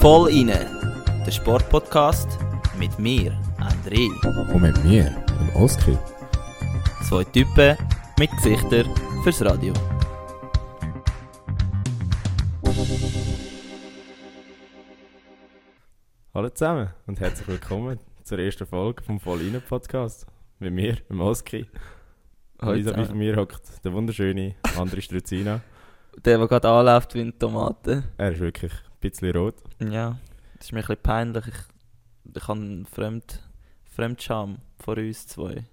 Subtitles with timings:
[0.00, 0.66] Voll inne,
[1.24, 2.36] der Sportpodcast
[2.76, 3.30] mit mir,
[3.60, 4.08] André.
[4.52, 5.96] Und mit mir, dem Oskar.
[7.08, 7.76] Zwei Typen
[8.18, 8.90] mit Gesichtern
[9.22, 9.72] fürs Radio.
[16.34, 20.26] Hallo zusammen und herzlich willkommen zur ersten Folge vom Voll inne Podcast.
[20.58, 23.06] Mit mir, dem Vis-à-vis zusammen.
[23.06, 25.60] von mir hockt der wunderschöne André Struzina.
[26.24, 28.04] Der, der gerade anläuft wie eine Tomate.
[28.16, 29.56] Er ist wirklich ein bisschen rot.
[29.80, 30.18] Ja,
[30.56, 31.46] das ist mir ein bisschen peinlich.
[31.48, 33.42] Ich, ich habe einen Fremd,
[33.84, 35.64] Fremdscham vor uns zwei.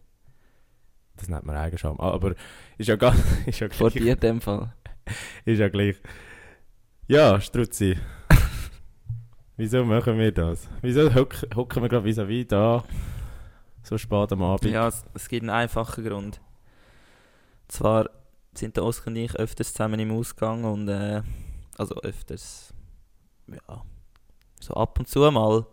[1.17, 1.99] Das nennt man Eigenscham.
[1.99, 2.33] Ah, aber
[2.77, 3.13] ist ja, gar,
[3.45, 4.03] ist ja Vor gleich.
[4.03, 4.73] dir in dem Fall.
[5.45, 5.95] Ist ja gleich.
[7.07, 7.97] Ja, Struzzi.
[9.57, 10.67] Wieso machen wir das?
[10.81, 12.83] Wieso hock- hocken wir gerade vis-à-vis da
[13.83, 14.71] so spät am Abend?
[14.71, 16.39] Ja, es, es gibt einen einfachen Grund.
[17.67, 18.09] Zwar
[18.53, 21.21] sind der Oskar und ich öfters zusammen im Ausgang und äh,
[21.77, 22.73] also öfters,
[23.47, 23.83] ja,
[24.59, 25.65] so ab und zu mal.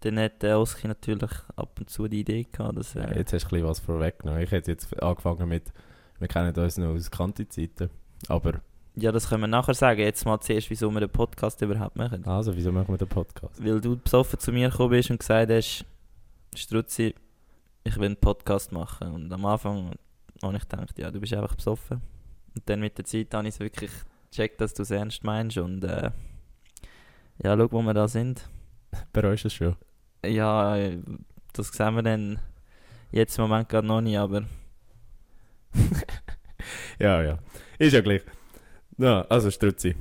[0.00, 3.32] Dann hat der Oski natürlich ab und zu die Idee gehabt, dass Ja, äh, jetzt
[3.32, 4.42] hast du ein bisschen was vorweggenommen.
[4.42, 5.72] Ich hätte jetzt angefangen mit,
[6.18, 7.88] wir kennen uns noch aus Kanti-Zeiten.
[8.28, 8.60] Aber,
[8.96, 10.00] ja, das können wir nachher sagen.
[10.00, 12.24] Jetzt mal zuerst, wieso wir den Podcast überhaupt machen.
[12.26, 13.64] also, wieso machen wir den Podcast?
[13.64, 15.84] Weil du besoffen zu mir gekommen bist und gesagt hast,
[16.54, 17.14] Struzzi,
[17.84, 19.12] ich will einen Podcast machen.
[19.12, 19.92] Und am Anfang
[20.42, 22.02] habe ich gedacht, ja, du bist einfach besoffen.
[22.54, 23.90] Und dann mit der Zeit habe ich es wirklich
[24.30, 25.56] gecheckt, dass du es ernst meinst.
[25.58, 26.10] Und äh,
[27.42, 28.48] ja, schau, wo wir da sind.
[29.12, 29.76] Bereust du es schon?
[30.24, 30.98] Ja, äh,
[31.52, 32.38] das sehen wir dann
[33.10, 34.42] jetzt im Moment gerade noch nicht, aber
[36.98, 37.38] Ja, ja.
[37.78, 38.22] Ist ja gleich.
[38.98, 39.96] Ja, also, Struzzi.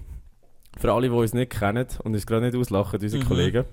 [0.77, 3.27] Für alle, die uns nicht kennen und uns gerade nicht auslachen, unsere Mhm.
[3.27, 3.65] Kollegen.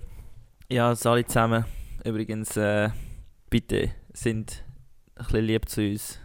[0.70, 1.64] ja, alle zusammen.
[2.04, 2.90] Übrigens, äh,
[3.50, 4.64] bitte sind
[5.16, 6.18] ein bisschen lieb zu uns.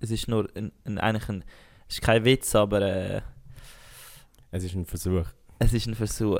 [0.00, 1.44] Es ist nur ein, ein, eigentlich ein,
[1.92, 3.20] ist kein Witz, aber äh,
[4.50, 5.26] Es ist ein Versuch.
[5.58, 6.38] es ist ein Versuch.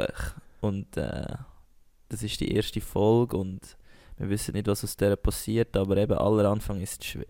[0.61, 1.27] Und äh,
[2.09, 3.61] das ist die erste Folge und
[4.19, 7.25] wir wissen nicht, was aus der passiert, aber eben aller Anfang ist schwer.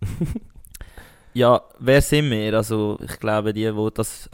[1.34, 2.54] ja, wer sind wir?
[2.54, 4.28] Also ich glaube, die, die das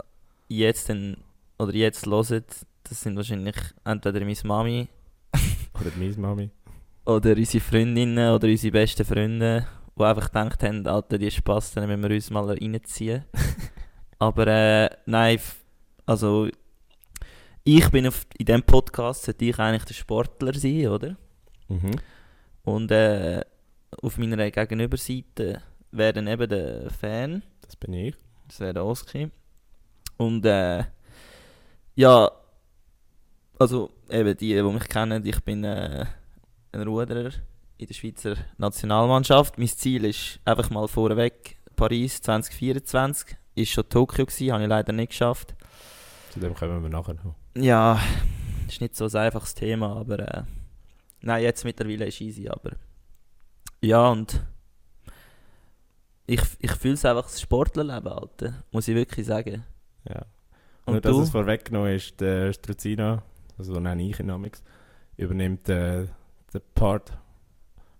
[0.47, 1.17] jetzt dann,
[1.59, 2.43] oder jetzt hören,
[2.83, 4.87] das sind wahrscheinlich entweder meine Mami
[5.79, 6.49] Oder meine Mami.
[7.05, 9.67] oder unsere Freundinnen oder unsere besten Freunde,
[9.97, 13.25] die einfach gedacht haben, Alter, die Spaß, dann müssen wir uns mal reinziehen.
[14.19, 15.39] Aber äh, nein,
[16.05, 16.47] also
[17.63, 21.15] ich bin auf, in diesem Podcast, sollte ich eigentlich der Sportler sein, oder?
[21.67, 21.91] Mhm.
[22.63, 23.41] Und äh,
[24.01, 25.61] auf meiner Gegenüberseite
[25.91, 28.15] wäre dann eben der Fan, Das bin ich.
[28.47, 29.29] das wäre der Oski.
[30.17, 30.83] Und äh,
[31.95, 32.31] ja,
[33.59, 36.05] also eben die, die mich kennen, ich bin äh,
[36.71, 37.31] ein Ruderer
[37.83, 39.57] in der Schweizer Nationalmannschaft.
[39.57, 43.35] Mein Ziel ist einfach mal vorweg Paris 2024.
[43.55, 45.53] Ist schon Tokio gewesen, habe ich leider nicht geschafft.
[46.31, 47.35] Zu dem kommen wir nachher noch.
[47.55, 47.99] Ja,
[48.67, 50.43] ist nicht so ein einfaches Thema, aber äh,
[51.21, 52.71] nein, jetzt mittlerweile ist easy, aber
[53.81, 54.41] ja und
[56.25, 59.65] ich, ich fühle es einfach das Sportlerleben, Alter, muss ich wirklich sagen.
[60.07, 60.25] Ja.
[60.85, 61.21] Und Nur, dass du?
[61.21, 63.23] es vorweggenommen ist, der Struzina,
[63.57, 64.63] also so nenne ich ihn namens,
[65.17, 66.07] übernimmt äh,
[66.53, 67.17] den Part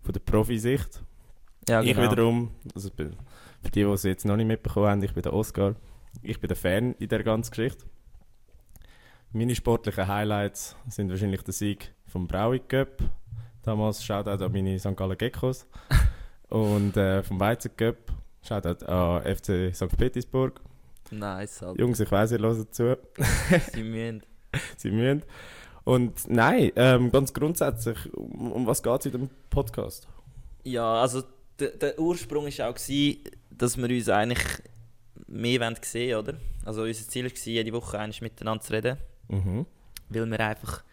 [0.03, 1.01] von der Profisicht.
[1.67, 2.11] Ja, Ich genau.
[2.11, 3.11] wiederum, also für
[3.71, 5.75] die, die es jetzt noch nicht mitbekommen haben, ich bin der Oscar.
[6.21, 7.85] Ich bin der Fan in der ganzen Geschichte.
[9.31, 13.01] Meine sportlichen Highlights sind wahrscheinlich der Sieg vom Braui Cup.
[13.63, 14.95] Damals Shoutout an meine St.
[14.95, 15.65] Gallen Geckos.
[16.49, 17.95] Und äh, vom Weizen Cup
[18.43, 19.97] Shoutout an FC St.
[19.97, 20.61] Petersburg.
[21.09, 21.79] Nice, Alter.
[21.79, 22.97] Jungs, ich weiss, ihr hört zu.
[23.71, 24.21] Sie müssen.
[24.77, 25.23] Sie müssen.
[25.83, 30.07] Und nein, ähm, ganz grundsätzlich, um, um was geht es in dem Podcast?
[30.63, 31.23] Ja, also
[31.59, 34.61] der, Ursprung war auch, gewesen, dass wir uns eigentlich
[35.27, 36.35] mehr wollen sehen oder?
[36.65, 38.97] Also unser Ziel war, jede Woche einmal miteinander zu reden.
[39.29, 39.65] Mhm.
[40.09, 40.83] weil wir einfach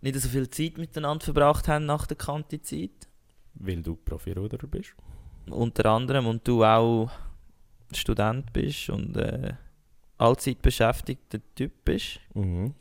[0.00, 3.08] nicht so viel Zeit miteinander verbracht haben nach der Kanti-Zeit.
[3.54, 4.94] Weil du Profiruderer bist.
[5.48, 7.10] Unter anderem und du auch
[7.92, 9.54] Student bist und äh,
[10.18, 12.20] allzeit beschäftigter Typ bist.
[12.34, 12.74] Mhm.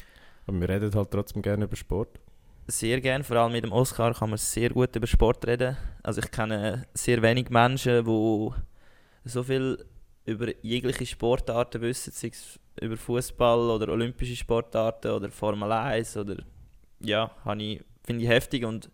[0.45, 2.19] Aber wir reden halt trotzdem gerne über Sport.
[2.67, 5.75] Sehr gern, vor allem mit dem Oscar kann man sehr gut über Sport reden.
[6.01, 8.49] Also ich kenne sehr wenig Menschen, die
[9.25, 9.85] so viel
[10.25, 16.37] über jegliche Sportarten wissen, sei es über Fußball oder olympische Sportarten oder Formel 1 oder
[17.01, 18.89] ja, finde ich heftig und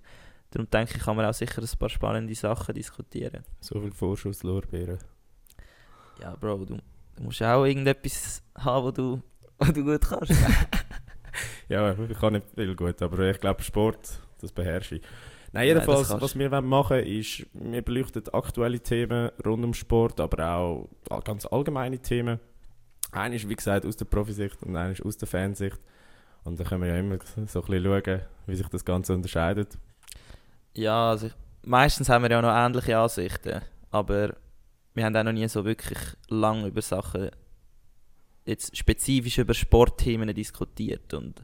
[0.52, 3.44] darum denke ich, kann man auch sicher ein paar spannende Sachen diskutieren.
[3.60, 4.98] So viel Vorschusslorbeeren.
[6.22, 6.78] Ja, Bro, du,
[7.16, 9.22] du musst auch irgendetwas haben, wo du,
[9.60, 10.34] wo du gut kannst.
[11.70, 15.02] Ja, ich kann nicht viel gut, aber ich glaube Sport, das beherrsche ich.
[15.02, 19.74] Nein, Nein, jedenfalls, kannst was wir wollen machen ist, wir beleuchten aktuelle Themen rund um
[19.74, 20.48] Sport, aber
[21.10, 22.40] auch ganz allgemeine Themen.
[23.12, 25.80] Einer ist, wie gesagt, aus der Profisicht und einer ist aus der Fansicht.
[26.44, 29.78] Und dann können wir ja immer so ein bisschen schauen, wie sich das Ganze unterscheidet.
[30.74, 31.30] Ja, also
[31.64, 33.62] meistens haben wir ja noch ähnliche Ansichten,
[33.92, 34.36] aber
[34.94, 36.00] wir haben auch noch nie so wirklich
[36.30, 37.30] lang über Sachen,
[38.46, 41.44] jetzt spezifisch über Sportthemen diskutiert und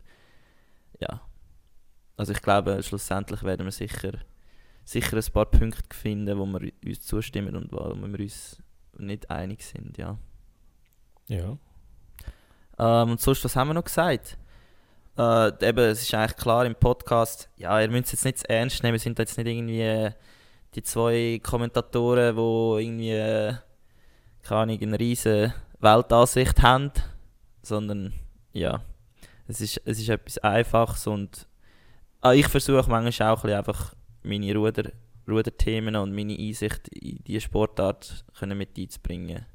[0.99, 1.21] ja.
[2.17, 4.13] Also ich glaube, schlussendlich werden wir sicher,
[4.85, 8.61] sicher ein paar Punkte finden, wo wir uns zustimmen und wo wir uns
[8.97, 10.17] nicht einig sind, ja.
[11.27, 11.57] Ja.
[12.77, 14.37] Ähm, und sonst, was haben wir noch gesagt?
[15.17, 18.49] Äh, eben, es ist eigentlich klar im Podcast, ja, ihr müsst es jetzt nicht zu
[18.49, 20.11] ernst nehmen, wir sind jetzt nicht irgendwie äh,
[20.75, 23.53] die zwei Kommentatoren, die irgendwie, äh,
[24.43, 26.91] keine Ahnung, eine riesige Weltansicht haben,
[27.61, 28.13] sondern,
[28.51, 28.81] ja,
[29.47, 31.47] es ist, es ist etwas Einfaches und
[32.21, 33.93] ah, ich versuche manchmal auch ein einfach
[34.23, 34.91] meine Ruder,
[35.27, 39.45] Ruderthemen und meine Einsicht in diese Sportart können mit einzubringen.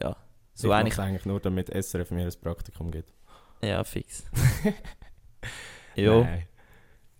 [0.00, 0.16] Ja,
[0.54, 3.12] So ich eigentlich, eigentlich nur, damit SRF mir ein Praktikum gibt.
[3.62, 4.24] ja, fix.
[5.96, 6.24] jo.
[6.24, 6.46] Nein.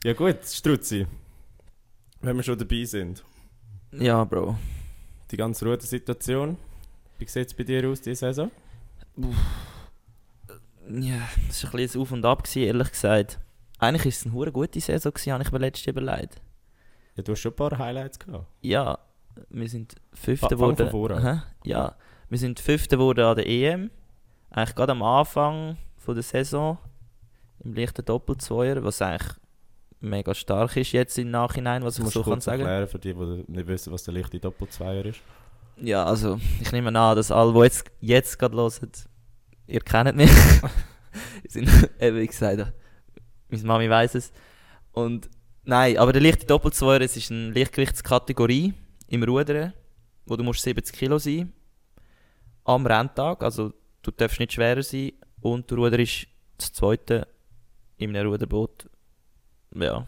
[0.05, 1.07] Ja gut, Struzzi.
[2.21, 3.25] Wenn wir schon dabei sind.
[3.93, 4.57] Ja, Bro.
[5.31, 6.57] Die ganze Rudersituation.
[7.19, 8.51] Wie sieht es bei dir aus, diese Saison?
[10.91, 13.39] Ja, das war ein bisschen ein Auf und Ab, gewesen, ehrlich gesagt.
[13.79, 16.41] Eigentlich war es eine hure gute Saison, gewesen, habe ich mir letztes Jahr überlegt.
[17.15, 18.47] Ja, du hast schon ein paar Highlights gehabt.
[18.63, 18.99] Ja,
[19.51, 21.43] wir sind Fünfte geworden.
[21.65, 21.97] Ja,
[22.29, 23.91] wir sind Fünfte geworden an der EM.
[24.51, 26.79] Eigentlich gerade am Anfang von der Saison.
[27.61, 29.37] Im leichten Doppelzweier, was eigentlich
[30.01, 32.61] mega stark ist jetzt im Nachhinein, was ich so kann sagen.
[32.63, 35.21] erklären für die, die nicht wissen, was der leichte Doppelzweier ist.
[35.77, 38.91] Ja, also ich nehme an, dass alle, die jetzt, jetzt gerade hören,
[39.69, 40.31] ihr kennt mich.
[41.49, 41.69] Sind
[42.01, 42.73] eben, wie gesagt,
[43.49, 44.33] meine Mami weiß es.
[44.93, 45.29] Und
[45.65, 48.75] nein, aber der leichte Doppelzweier, es ist eine Leichtgewichtskategorie
[49.09, 49.73] im Rudern,
[50.27, 51.53] wo du musst 70 Kilo sein
[52.65, 53.73] am Renntag, also
[54.03, 56.27] du darfst nicht schwerer sein und du ruderst
[56.59, 57.27] das zweite
[57.97, 58.91] in einem Ruderboot.
[59.75, 60.07] Ja,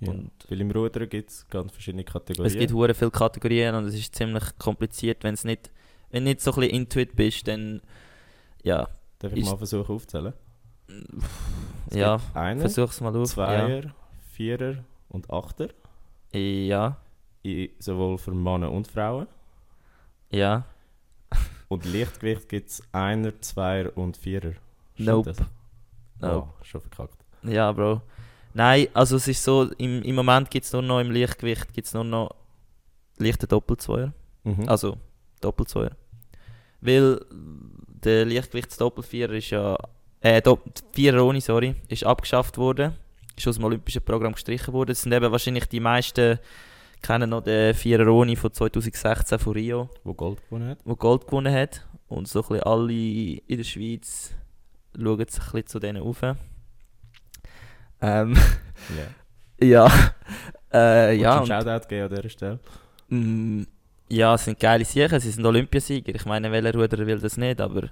[0.00, 0.10] Ja.
[0.10, 2.52] Und- Weil im Rudern gibt es ganz verschiedene Kategorien.
[2.52, 5.70] es gibt hure viele Kategorien und es ist ziemlich kompliziert, wenn es nicht,
[6.10, 7.80] wenn du nicht so ein bisschen intuit bist, dann
[8.64, 8.88] ja,
[9.20, 10.32] Darf ich ist- mal versuchen aufzuzählen?
[11.90, 13.28] Es ja, Einer, versuch's mal auf.
[13.30, 13.94] Zweier,
[14.32, 14.76] Vierer
[15.08, 15.68] und Achter.
[16.32, 16.96] Ja, ja,
[17.44, 19.26] I- Sowohl für Männer und Frauen.
[20.30, 20.64] ja.
[21.68, 24.52] Und Lichtgewicht gibt es Einer, Zweier und Vierer.
[24.94, 25.32] Stimmt Nope.
[25.32, 25.38] das?
[26.20, 26.48] Nope.
[26.60, 27.16] Oh, schon verkackt.
[27.42, 28.02] Ja, Bro.
[28.52, 31.94] Nein, also es ist so, im, im Moment gibt es nur noch im Leichtgewicht gibt's
[31.94, 32.30] nur noch
[33.16, 34.12] leichte Doppelzweier.
[34.44, 34.68] Mhm.
[34.68, 34.96] Also
[35.40, 35.92] Doppelzweier.
[36.80, 37.20] Weil
[38.04, 39.76] der Leichtgewichtsdoppelvierer ist ja.
[40.20, 40.40] Äh,
[40.92, 42.94] Vierer ohne, sorry, ist abgeschafft worden.
[43.36, 44.92] Ist aus dem Olympischen Programm gestrichen worden.
[44.92, 46.38] Es sind eben wahrscheinlich die meisten
[47.02, 50.78] kennen noch den Vierer ohne von 2016 von Rio, Wo Gold gewonnen hat.
[50.84, 51.86] wo Gold gewonnen hat.
[52.08, 54.34] Und so ein bisschen alle in der Schweiz
[54.96, 56.22] schauen sich ein bisschen zu denen auf.
[58.00, 58.36] Ähm,
[59.60, 59.66] Ja.
[59.66, 59.86] ja.
[60.72, 61.38] Äh, ja, ja.
[61.40, 62.58] und, Shoutout geben an dieser Stelle.
[63.08, 63.62] mm,
[64.08, 66.14] ja, es sind geile Siechen, sie sind Olympiasieger.
[66.14, 67.90] Ich meine, welcher Ruderer will das nicht, aber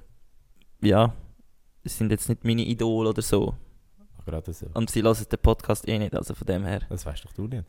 [0.81, 1.13] ja,
[1.85, 3.55] es sind jetzt nicht meine Idole oder so.
[4.21, 4.67] Ach, Gerade so.
[4.75, 6.81] Und sie hören den Podcast eh nicht, also von dem her.
[6.89, 7.65] Das weißt doch du nicht.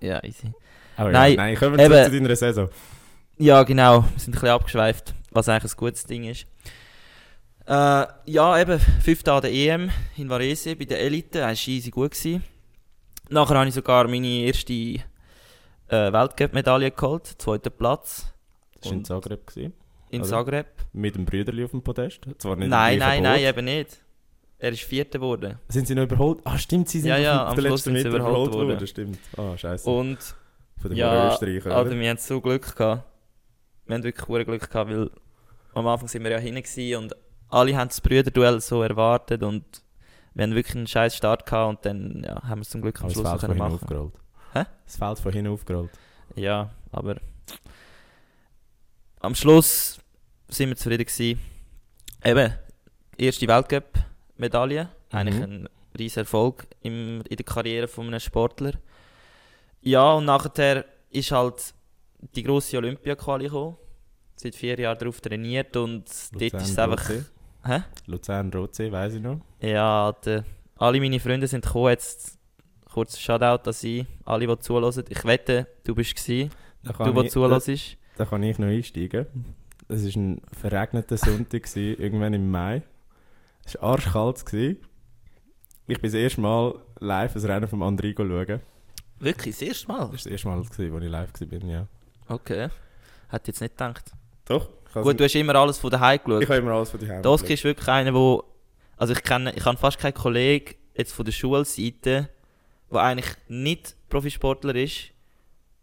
[0.00, 0.52] Ja, easy.
[0.96, 2.68] Aber Nein, ja, nein, kommen wir eben- zu deiner Saison.
[3.36, 6.46] Ja, genau, wir sind ein bisschen abgeschweift, was eigentlich ein gutes Ding ist.
[7.66, 11.90] Äh, ja, eben, fünfte an der EM in Varese bei der Elite, das war easy
[11.90, 12.12] gut.
[12.12, 12.44] Gewesen.
[13.30, 15.00] Nachher habe ich sogar meine erste
[15.88, 18.32] äh, Weltcup-Medaille geholt, zweiter Platz
[18.80, 19.46] Das war in Zagreb.
[19.46, 19.72] Gewesen.
[20.10, 20.28] in Oder?
[20.30, 20.66] Zagreb.
[20.92, 22.26] Mit dem Brüderli auf dem Podest.
[22.38, 23.48] Zwar nicht Nein, nein, gleichen nein, Boot.
[23.48, 24.00] eben nicht.
[24.58, 25.58] Er ist Vierter geworden.
[25.68, 26.40] Sind sie noch überholt?
[26.44, 28.68] Ah, stimmt, sie sind Ja, ja, auf am der Schluss letzten Meter überholt worden.
[28.68, 28.86] worden.
[28.86, 29.18] Stimmt.
[29.36, 29.90] Ah, scheiße.
[29.90, 30.18] Und
[30.80, 31.98] Von dem ja, Österreicher, Alter, oder?
[32.00, 33.04] wir haben so Glück gehabt.
[33.86, 35.10] Wir haben wirklich hure Glück gehabt, weil
[35.74, 37.14] am Anfang sind wir ja hinten und
[37.50, 39.64] alle haben das Brüderduell so erwartet und
[40.34, 43.02] wir haben wirklich einen scheiß Start gehabt und dann ja, haben wir es zum Glück
[43.02, 43.60] am Schluss machen.
[43.60, 44.14] aufgerollt.
[44.54, 44.64] Hä?
[44.84, 45.90] Das Feld von hinten aufgerollt.
[46.36, 47.16] Ja, aber
[49.20, 49.98] am Schluss
[50.48, 51.40] sind wir zufrieden gewesen.
[52.24, 52.54] Eben,
[53.16, 54.88] erste Weltcup-Medaille.
[55.10, 55.42] Eigentlich Mhm.
[55.42, 55.68] ein
[55.98, 58.72] riesen Erfolg im, in der Karriere von einem Sportler.
[59.80, 61.74] Ja, und nachher ist halt
[62.34, 63.76] die grosse Olympia-Quali gekommen.
[64.36, 67.08] Seit vier Jahren darauf trainiert und dort ist es einfach...
[67.08, 67.24] Rotsee.
[67.66, 67.82] Hä?
[68.06, 69.40] Luzern Rotsee, weiss ich noch.
[69.60, 70.44] Ja, Alter.
[70.76, 71.90] alle meine Freunde sind gekommen.
[71.90, 72.38] Jetzt
[72.94, 75.04] kurz Shoutout an sie, alle, die zuhören.
[75.08, 76.48] Ich wette, du bist gsi,
[76.84, 77.96] du, der ich, da, zuhörst.
[78.16, 79.26] da kann ich noch einsteigen.
[79.88, 82.82] Es war ein verregneter Sonntag, gewesen, irgendwann im Mai.
[83.64, 84.46] Es war arschkalt.
[84.46, 84.76] gewesen.
[85.88, 88.60] Ich bin das erste Mal live ein Rennen vom Andrigo schauen.
[89.18, 89.98] Wirklich, das erste Mal?
[89.98, 91.86] Das war das erste Mal, gewesen, wo ich live war, ja.
[92.28, 92.68] Okay.
[93.28, 94.12] Hätte jetzt nicht gedacht.
[94.44, 96.42] Doch, Gut, du hast immer alles von daheim geschaut.
[96.44, 98.44] ich habe immer alles von dir Der Oskar ist wirklich einer, wo
[98.96, 102.28] also ich kenne, ich habe fast keinen Kollegen jetzt von der Schulseite,
[102.94, 105.10] der eigentlich nicht Profisportler ist,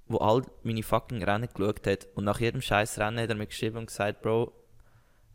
[0.07, 3.45] wo all meine fucking Rennen geschaut hat und nach jedem scheiß Rennen hat er mir
[3.47, 4.51] geschrieben und gesagt, Bro,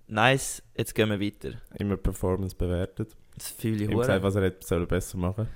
[0.09, 1.57] nice, jetzt gehen wir weiter.
[1.79, 3.17] Immer Performance bewertet.
[3.37, 5.49] Das fühle ich gesagt, was er hätte soll besser machen.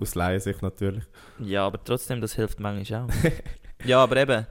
[0.00, 1.04] Aus Laiensicht natürlich.
[1.40, 3.08] Ja, aber trotzdem, das hilft manchmal auch.
[3.84, 4.46] ja, aber eben,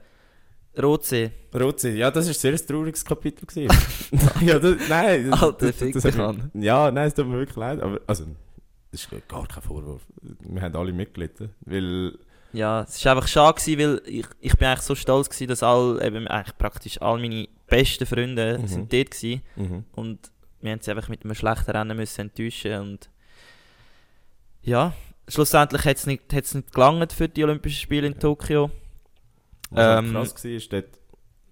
[0.80, 3.46] Rotsee, Rotsee, ja, das war ein sehr trauriges Kapitel.
[4.40, 5.30] ja, das, nein.
[5.30, 6.50] das- Alter, das- das- dich an.
[6.54, 7.80] Ja, nein, es tut mir wirklich leid.
[7.80, 8.26] Aber, also,
[9.10, 10.02] das ist gar kein Vorwurf.
[10.40, 11.50] Wir haben alle mitgelitten.
[11.60, 12.18] Weil,
[12.52, 15.62] Ja, es war einfach schade, gewesen, weil ich, ich bin eigentlich so stolz gewesen, dass
[15.62, 18.66] all, eben eigentlich praktisch all meine besten Freunde Mhm.
[18.66, 19.42] sind dort gewesen.
[19.56, 19.84] mhm.
[19.92, 20.18] Und
[20.60, 23.08] wir haben sie einfach mit einem schlechten Rennen müssen enttäuschen und
[24.62, 24.92] ja,
[25.28, 28.70] schlussendlich hat es nicht, hat's nicht gelangt für die Olympischen Spiele in Tokio.
[29.70, 30.98] Was Ähm, krass war, ist dort,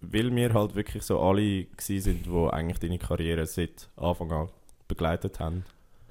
[0.00, 4.48] weil wir halt wirklich so alle sind, die eigentlich deine Karriere seit Anfang an
[4.88, 5.64] begleitet haben.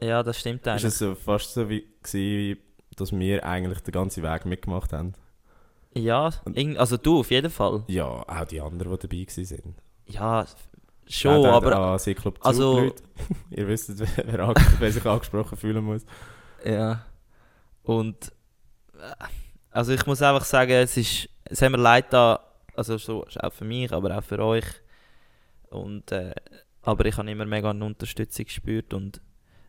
[0.05, 0.83] Ja, das stimmt Ist eigentlich.
[0.85, 2.59] es so fast so wie gewesen,
[2.95, 5.13] dass wir eigentlich den ganzen Weg mitgemacht haben.
[5.93, 6.29] Ja,
[6.77, 7.83] also du auf jeden Fall.
[7.87, 9.75] Ja, auch die anderen, die dabei sind.
[10.07, 10.45] Ja,
[11.07, 13.03] schon, Shoutout aber an Cyclop also- Zug, Leute.
[13.51, 16.05] Ihr wisst, wer, wer sich angesprochen fühlen muss.
[16.63, 17.05] ja.
[17.83, 18.31] Und
[18.99, 19.25] äh,
[19.69, 22.39] also ich muss einfach sagen, es ist, es haben mir leid da,
[22.75, 24.65] also so auch für mich, aber auch für euch.
[25.69, 26.33] Und äh,
[26.81, 29.21] aber ich habe immer mega eine Unterstützung gespürt und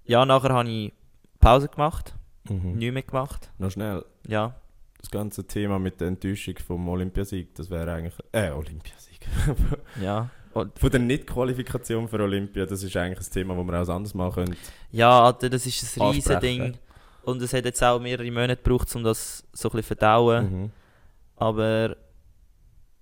[0.07, 0.93] ja, nachher habe ich
[1.41, 2.15] Pause gemacht,
[2.49, 2.73] Mhm.
[2.79, 3.51] nichts mehr gemacht.
[3.59, 4.55] Noch schnell, Ja,
[5.01, 8.15] das ganze Thema mit der Enttäuschung vom Olympiasieg, das wäre eigentlich...
[8.33, 9.27] Äh, Olympiasieg.
[10.01, 10.31] ja.
[10.53, 14.15] Und, Von der Nicht-Qualifikation für Olympia, das ist eigentlich ein Thema, das wir auch anders
[14.15, 14.57] machen können.
[14.91, 16.41] ja, Alter, das ist ein Ansprechen.
[16.41, 16.79] Ding.
[17.25, 20.63] Und es hat jetzt auch mehrere Monate gebraucht, um das so ein bisschen verdauen.
[20.63, 20.71] Mhm.
[21.37, 21.97] Aber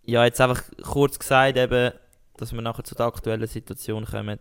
[0.03, 1.93] ja, jetzt einfach kurz gesagt, eben,
[2.37, 4.39] dass wir nachher zu der aktuellen Situation kommen.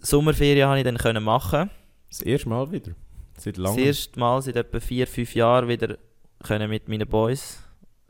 [0.00, 1.70] Sommerferien habe ich dann können machen.
[2.08, 2.92] Das erste Mal wieder.
[3.36, 3.84] Seit Das langem.
[3.84, 5.96] erste Mal seit etwa vier, fünf Jahren wieder
[6.42, 7.62] können mit meinen Boys,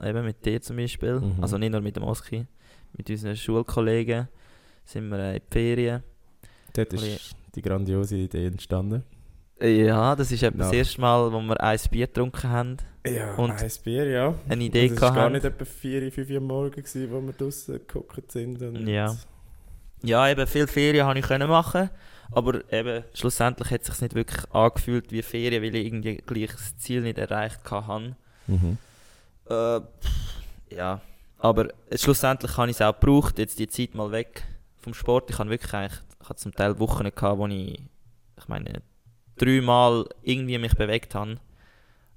[0.02, 1.42] eben mit dir zum Beispiel, Mhm.
[1.42, 2.46] also nicht nur mit dem Oski,
[2.96, 4.28] mit unseren Schulkollegen
[4.84, 6.02] sind wir äh, in die Ferien.
[6.72, 9.02] Dort ist die grandiose Idee entstanden.
[9.60, 13.50] Ja, das ist etwa das erste Mal, wo wir ein Bier getrunken haben, Ja, Und-
[13.52, 14.34] ein Bier, ja.
[14.48, 17.32] eine Idee das war gar nicht etwa 4, 5 Uhr am Morgen, gewesen, wo wir
[17.32, 18.60] draußen geguckt sind.
[18.62, 19.14] Und Ja.
[20.02, 21.90] Ja, eben viel Ferien habe ich können machen,
[22.32, 26.52] aber eben schlussendlich hat es sich nicht wirklich angefühlt wie Ferien, weil ich irgendwie gleich
[26.52, 28.16] das Ziel nicht erreicht hatte.
[28.46, 28.78] Mhm.
[29.48, 29.80] Äh,
[30.74, 31.00] ja,
[31.38, 34.44] aber schlussendlich habe ich es auch gebraucht, jetzt die Zeit mal weg
[34.78, 35.30] vom Sport.
[35.30, 37.80] Ich habe wirklich eigentlich, ich hatte zum Teil Wochen gehabt, wo ich,
[38.38, 38.82] ich meine,
[39.36, 41.36] dreimal irgendwie mich bewegt habe.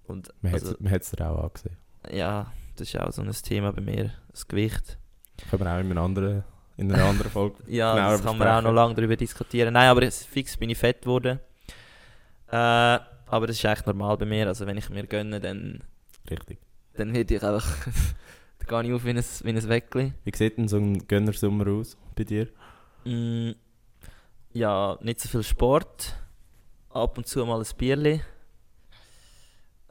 [0.06, 1.78] Und Man also, hat man hat's dir auch angesehen.
[2.12, 4.98] ja, das ist auch so ein Thema bei mir, das Gewicht.
[5.50, 6.44] Können wir auch in einer anderen,
[6.78, 7.58] in einer anderen Folge.
[7.68, 9.74] Ja, das kann man auch noch lange darüber diskutieren.
[9.74, 11.40] Nein, aber fix bin ich fett geworden.
[12.48, 14.48] Äh, aber das ist eigentlich normal bei mir.
[14.48, 15.84] Also wenn ich mir gönne, dann,
[16.30, 16.60] Richtig.
[16.96, 17.68] dann werde ich einfach...
[18.60, 20.14] dann gehe ich auf wie ein, wie ein Weckli.
[20.24, 22.48] Wie sieht denn so ein Gönnersommer aus bei dir?
[23.06, 23.52] Mm,
[24.54, 26.16] ja, nicht so viel Sport.
[26.90, 28.22] Ab und zu mal ein Bierli.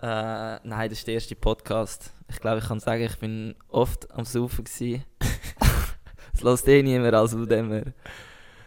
[0.00, 2.12] Äh, nein, das ist der erste Podcast.
[2.28, 4.64] Ich glaube, ich kann sagen, ich bin oft am Saufen.
[6.42, 7.84] Das lässt eh niemand, also von dem her.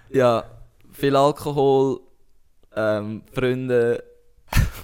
[0.09, 0.43] Ja,
[0.91, 1.99] viel Alkohol,
[2.75, 4.03] ähm, Freunde.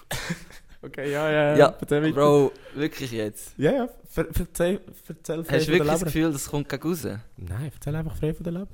[0.83, 1.75] Okay, ja, ja.
[2.11, 3.53] Bro, wirklich jetzt.
[3.55, 3.89] Ja, ja.
[4.09, 6.03] Ver erzähl, erzähl frei Hast du wirklich das.
[6.03, 7.03] Gefühl, das kommt gegen raus?
[7.37, 8.67] Nein, erzähl einfach frei von der Leber.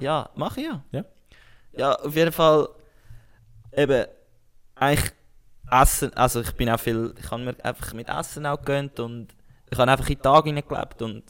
[0.00, 0.82] Ja, mach ich ja.
[0.90, 1.04] Ja.
[1.74, 2.68] Ja, auf jeden Fall
[3.76, 4.06] eben
[4.74, 5.12] eigentlich
[5.70, 9.28] Essen, also ich bin auch viel, ich habe mir einfach mit Essen auch gegönnt und
[9.70, 11.22] ich habe einfach in den Tag hineingelebt und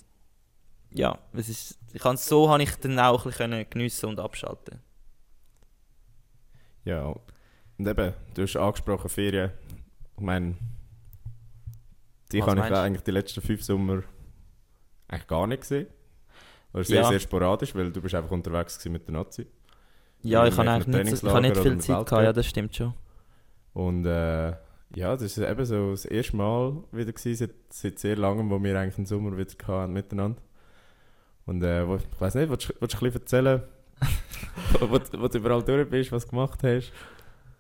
[0.95, 4.81] ja, es ist, ich so habe ich dann auch ein bisschen geniessen und abschalten.
[6.85, 7.15] Ja.
[7.79, 9.51] Und eben, du hast angesprochen, Ferien.
[10.17, 10.57] Ich meine,
[12.33, 14.03] die Was habe ich eigentlich die letzten fünf Sommer
[15.09, 15.87] eigentlich gar nicht gesehen.
[16.73, 17.09] Oder sehr, Ja.
[17.09, 19.47] sehr sporadisch, weil du bist einfach unterwegs mit der Nazi.
[20.23, 22.95] Ja, ich habe eigentlich nicht, ich habe nicht viel Zeit gehabt, ja, das stimmt schon.
[23.75, 24.51] Und äh,
[24.95, 28.63] ja, das ist eben so das erste Mal wieder gewesen, seit, seit sehr langem, wo
[28.63, 30.41] wir eigentlich einen Sommer wieder hatten miteinander.
[31.47, 33.63] Und äh, ich weiß nicht, willst, du- willst du ein bisschen erzählen,
[34.81, 36.93] wo, wo, wo du überall durch bist, was du gemacht hast?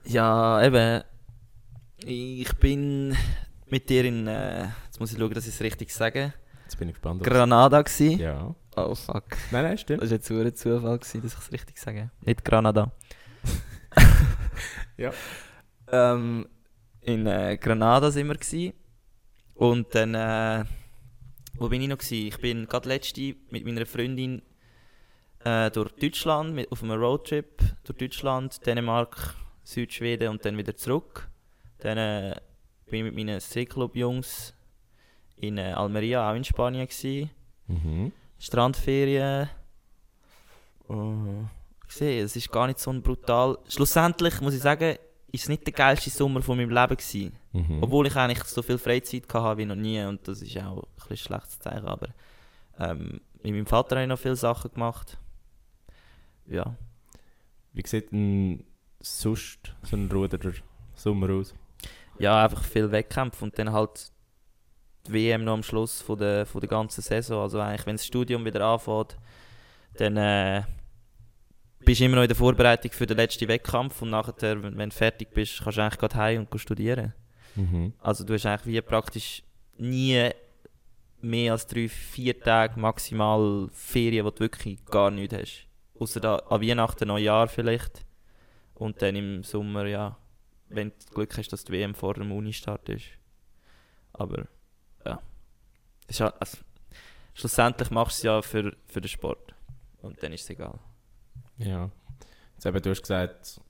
[0.05, 1.03] Ja, eben.
[2.05, 3.17] Ich bin
[3.69, 6.33] mit dir in, äh, jetzt muss ich schauen, dass ich es richtig sage,
[6.65, 7.23] Jetzt bin ich gespannt.
[7.23, 8.15] Granada gsi.
[8.17, 8.55] Ja.
[8.77, 9.25] Oh fuck.
[9.51, 10.03] Nein, nein, stimmt.
[10.03, 12.11] Das war jetzt nur ein Zufall, gewesen, dass ich es richtig sage.
[12.25, 12.91] Nicht Granada.
[14.97, 15.11] Ja.
[15.89, 16.47] Ähm,
[17.01, 18.73] in äh, Granada sind wir gsi.
[19.55, 20.65] Und dann, äh,
[21.63, 22.27] wo bin ich noch gsi?
[22.27, 24.43] Ich bin gerade letzte mit meiner Freundin
[25.45, 31.31] äh, durch Deutschland mit, auf einem Roadtrip durch Deutschland, Dänemark, Südschweden und dann wieder zurück.
[31.79, 32.35] Dann äh,
[32.91, 34.55] bin ich mit meinen Seeclub-Jungs
[35.37, 37.31] in äh, Almeria, auch in Spanien gewesen.
[37.69, 38.13] Mhm.
[38.41, 39.49] Strandferien.
[40.89, 41.45] Oh,
[41.89, 43.57] ich sehe, es ist gar nicht so ein brutal.
[43.69, 44.97] Schlussendlich muss ich sagen,
[45.31, 47.39] ist es nicht der geilste Sommer von meinem Leben gewesen.
[47.53, 47.83] Mhm.
[47.83, 50.89] Obwohl ich eigentlich so viel Freizeit hatte wie noch nie und das ist auch ein
[50.97, 51.87] bisschen schlechtes Zeichen.
[51.87, 52.09] Aber
[52.79, 55.19] ähm, mit meinem Vater habe ich noch viele Sachen gemacht.
[56.47, 56.77] Ja.
[57.73, 58.65] Wie sieht denn
[59.01, 60.53] sonst so ein Ruderer
[60.95, 61.55] Sommer aus?
[62.19, 64.13] ja, einfach viel Wettkämpfe und dann halt
[65.07, 67.43] die WM noch am Schluss von der, von der ganzen Saison.
[67.43, 69.17] Also eigentlich, wenn das Studium wieder anfängt,
[69.95, 70.63] dann äh,
[71.81, 74.95] bist du immer noch in der Vorbereitung für den letzten Wettkampf und nachher, wenn, du
[74.95, 77.13] fertig bist, kannst du eigentlich gerade heim und studieren.
[77.55, 77.93] Mhm.
[78.01, 79.43] Also du hast eigentlich wie praktisch
[79.77, 80.31] nie
[81.21, 85.67] mehr als drei, vier Tage maximal Ferien, wo du wirklich gar nichts hast.
[85.99, 88.05] Außer da an Weihnachten, Neujahr vielleicht.
[88.75, 90.17] Und dann im Sommer, ja,
[90.69, 93.07] wenn du Glück hast, dass die WM vor dem Uni-Start ist.
[94.13, 94.47] Aber
[95.07, 95.21] ja.
[96.09, 96.59] Es ist also,
[97.35, 99.55] schlussendlich machst du es ja für, für den Sport.
[100.03, 100.79] Und dann ist es egal.
[101.59, 101.91] Ja.
[102.55, 103.61] Jetzt eben, du hast gesagt,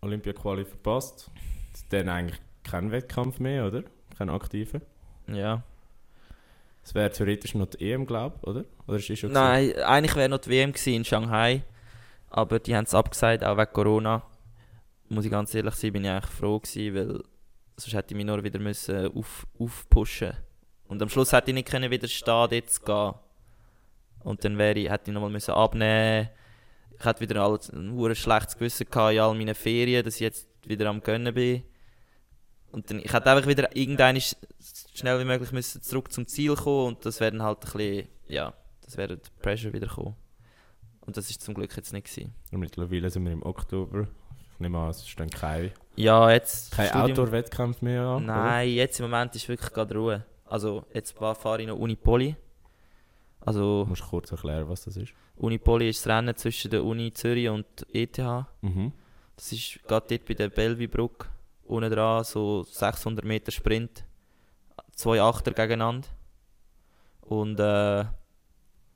[0.00, 1.30] Olympia-Quali verpasst.
[1.90, 3.84] Dann eigentlich kein Wettkampf mehr, oder?
[4.16, 4.80] Kein aktiver.
[5.26, 5.62] Ja.
[6.84, 8.64] Es wäre theoretisch noch die EM, glaube ich, oder?
[8.86, 11.62] Oder ist schon Nein, eigentlich wäre noch die WM gewesen in Shanghai.
[12.30, 14.22] Aber die haben es abgesagt, auch wegen Corona.
[15.08, 17.22] Muss ich ganz ehrlich sein, bin ich eigentlich froh gewesen, weil
[17.76, 20.32] sonst hätte ich mich nur wieder müssen auf, aufpushen
[20.88, 23.14] Und am Schluss hätte ich nicht können widerstehen, zu gehen.
[24.20, 26.30] Und dann wäre ich, hätte ich nochmal müssen abnehmen
[26.98, 30.48] Ich hätte wieder alles, ein schlechtes Gewissen gehabt in all meinen Ferien, dass ich jetzt
[30.64, 31.64] wieder am Gönnen bin.
[32.72, 34.34] Und dann, ich hätte einfach wieder irgendwann so
[34.94, 38.08] schnell wie möglich müssen zurück zum Ziel kommen und das wäre dann halt ein bisschen,
[38.28, 38.52] ja,
[38.84, 40.16] das wäre der Pressure wieder gekommen.
[41.02, 42.32] Und das ist zum Glück jetzt nicht gewesen.
[42.50, 44.06] Und mittlerweile sind wir im Oktober.
[44.54, 46.72] Ich nehme an, es ist dann kein, Ja, jetzt...
[46.72, 48.26] kein Outdoor-Wettkampf mehr an.
[48.26, 50.24] Nein, jetzt im Moment ist wirklich gerade Ruhe.
[50.46, 52.36] Also jetzt fa- fahre ich noch Unipoli.
[53.40, 55.12] Also Du musst kurz erklären, was das ist.
[55.36, 58.18] Unipoli ist das Rennen zwischen der Uni Zürich und ETH.
[58.60, 58.92] Mhm.
[59.34, 61.26] Das ist gerade dort bei der Bellevue-Brücke.
[61.72, 64.04] Unten dran, so 600 Meter Sprint.
[64.94, 66.06] Zwei Achter gegeneinander.
[67.22, 68.04] Und äh,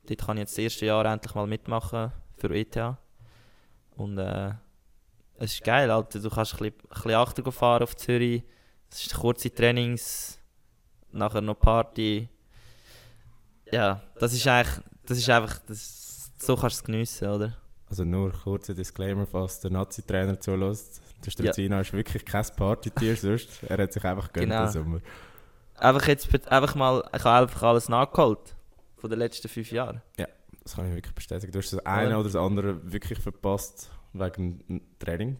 [0.05, 2.77] dort kann ich jetzt das erste Jahr endlich mal mitmachen für ETH.
[3.95, 4.53] Und äh,
[5.39, 6.19] es ist geil, Alter.
[6.19, 8.43] Du kannst ein bisschen, ein bisschen Achter fahren auf Zürich.
[8.91, 10.39] Es ist kurze Trainings,
[11.11, 12.29] nachher noch Party.
[13.71, 17.57] Ja, das ist eigentlich, das ist einfach, das, so kannst du es geniessen, oder?
[17.89, 21.01] Also nur kurzer Disclaimer, falls der Nazi-Trainer zulässt.
[21.25, 21.31] Der Ja.
[21.31, 23.63] Struzino ist wirklich kein Partytier sonst.
[23.63, 24.63] Er hat sich einfach gönnt Genau.
[24.65, 24.99] den Sommer.
[25.75, 28.55] Einfach jetzt einfach mal, ich habe einfach alles nachgeholt.
[28.97, 30.01] Von den letzten fünf Jahren.
[30.63, 31.51] Das kann ich wirklich bestätigen.
[31.51, 35.37] Du hast das eine oder das andere wirklich verpasst wegen dem Training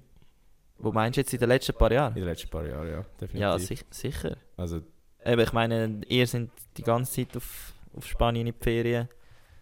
[0.77, 2.13] Wo meinst du jetzt in den letzten paar Jahren?
[2.13, 3.01] in den letzten paar Jahren, ja.
[3.19, 3.39] Definitiv.
[3.39, 4.37] Ja, sich, sicher.
[4.55, 4.81] Also,
[5.25, 9.09] Eben, ich meine, ihr sind die ganze Zeit auf, auf Spanien in die Ferien.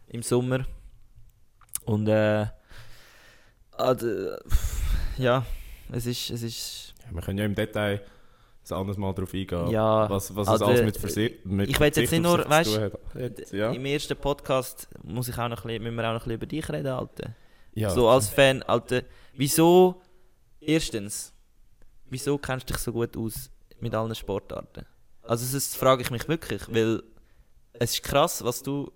[0.07, 0.65] Im Sommer.
[1.85, 2.45] Und äh.
[3.71, 4.35] Also,
[5.17, 5.45] ja,
[5.91, 6.29] es ist.
[6.29, 8.01] Es ist ja, wir können ja im Detail
[8.67, 11.79] ein anderes Mal darauf eingehen, ja, was, was also, es alles mit, Versi mit ich
[11.79, 12.79] will jetzt nicht nur, weißt.
[13.13, 13.71] Jetzt, ja.
[13.71, 16.35] im ersten Podcast muss ich auch noch ein bisschen, müssen wir auch noch ein bisschen
[16.35, 17.35] über dich reden, Alter.
[17.73, 17.91] ja.
[17.91, 20.01] So als Fan, Alter, wieso,
[20.59, 21.33] erstens,
[22.05, 24.85] wieso kennst du dich so gut aus mit allen Sportarten?
[25.21, 27.03] Also das frage ich mich wirklich, weil
[27.73, 28.91] es ist krass, was du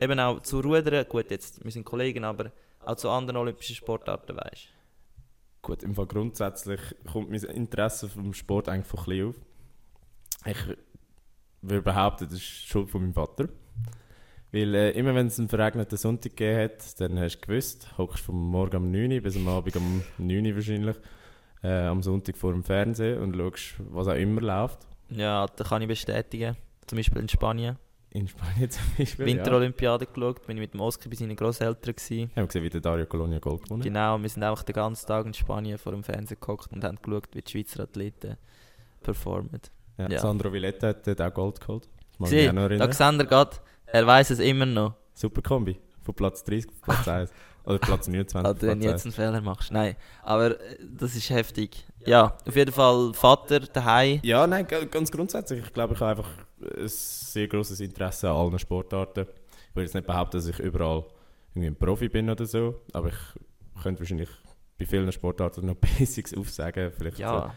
[0.00, 2.52] eben auch zu Rudern, gut jetzt, wir sind Kollegen, aber
[2.84, 4.68] auch zu anderen olympischen Sportarten weißt.
[5.62, 9.36] Gut, im Fall grundsätzlich kommt mein Interesse vom Sport eigentlich von klein auf.
[10.46, 10.76] Ich
[11.60, 13.48] würde behaupten, das ist Schuld von meinem Vater.
[14.52, 18.24] Weil äh, immer wenn es einen verregneten Sonntag gegeben hat, dann hast du gewusst, hockst
[18.24, 20.96] vom Morgen um 9 Uhr bis am Abend um 9 Uhr wahrscheinlich
[21.62, 24.80] äh, am Sonntag vor dem Fernsehen und schaust, was auch immer läuft.
[25.10, 26.56] Ja, das kann ich bestätigen.
[26.86, 27.76] Zum Beispiel in Spanien.
[28.12, 29.28] In Spanien zum Beispiel.
[29.28, 29.34] Ja.
[29.36, 32.30] Winterolympiade geschaut, bin ich mit dem Oscar bei seinen Großeltern gewesen.
[32.34, 33.86] Wir haben gesehen, wie der Dario Colonia Gold gewonnen hat.
[33.86, 36.98] Genau, wir sind einfach den ganzen Tag in Spanien vor dem Fernseher gehockt und haben
[37.00, 38.36] geschaut, wie die Schweizer Athleten
[39.02, 39.60] performen.
[39.98, 40.18] Ja, Ja.
[40.18, 41.88] Sandro Villetta hat dort auch Gold geholt.
[42.18, 42.90] Noch da erinnern.
[42.90, 44.94] Xander geht, er weiß es immer noch.
[45.14, 45.78] Super Kombi.
[46.02, 47.30] Von Platz 30 auf Platz 1.
[47.64, 48.92] Oder Platz 29 auf Also, wenn du 1.
[48.92, 49.70] jetzt einen Fehler machst.
[49.70, 51.84] Nein, aber äh, das ist heftig.
[52.06, 54.18] Ja, auf jeden Fall Vater daheim.
[54.22, 55.62] Ja, nein, ga- ganz grundsätzlich.
[55.64, 59.26] Ich glaube, ich habe einfach ein sehr großes Interesse an allen Sportarten.
[59.70, 61.04] Ich will jetzt nicht behaupten, dass ich überall
[61.54, 64.28] irgendwie ein Profi bin oder so, aber ich könnte wahrscheinlich
[64.78, 66.90] bei vielen Sportarten noch Basics aufsagen.
[66.92, 67.54] Vielleicht so Ja,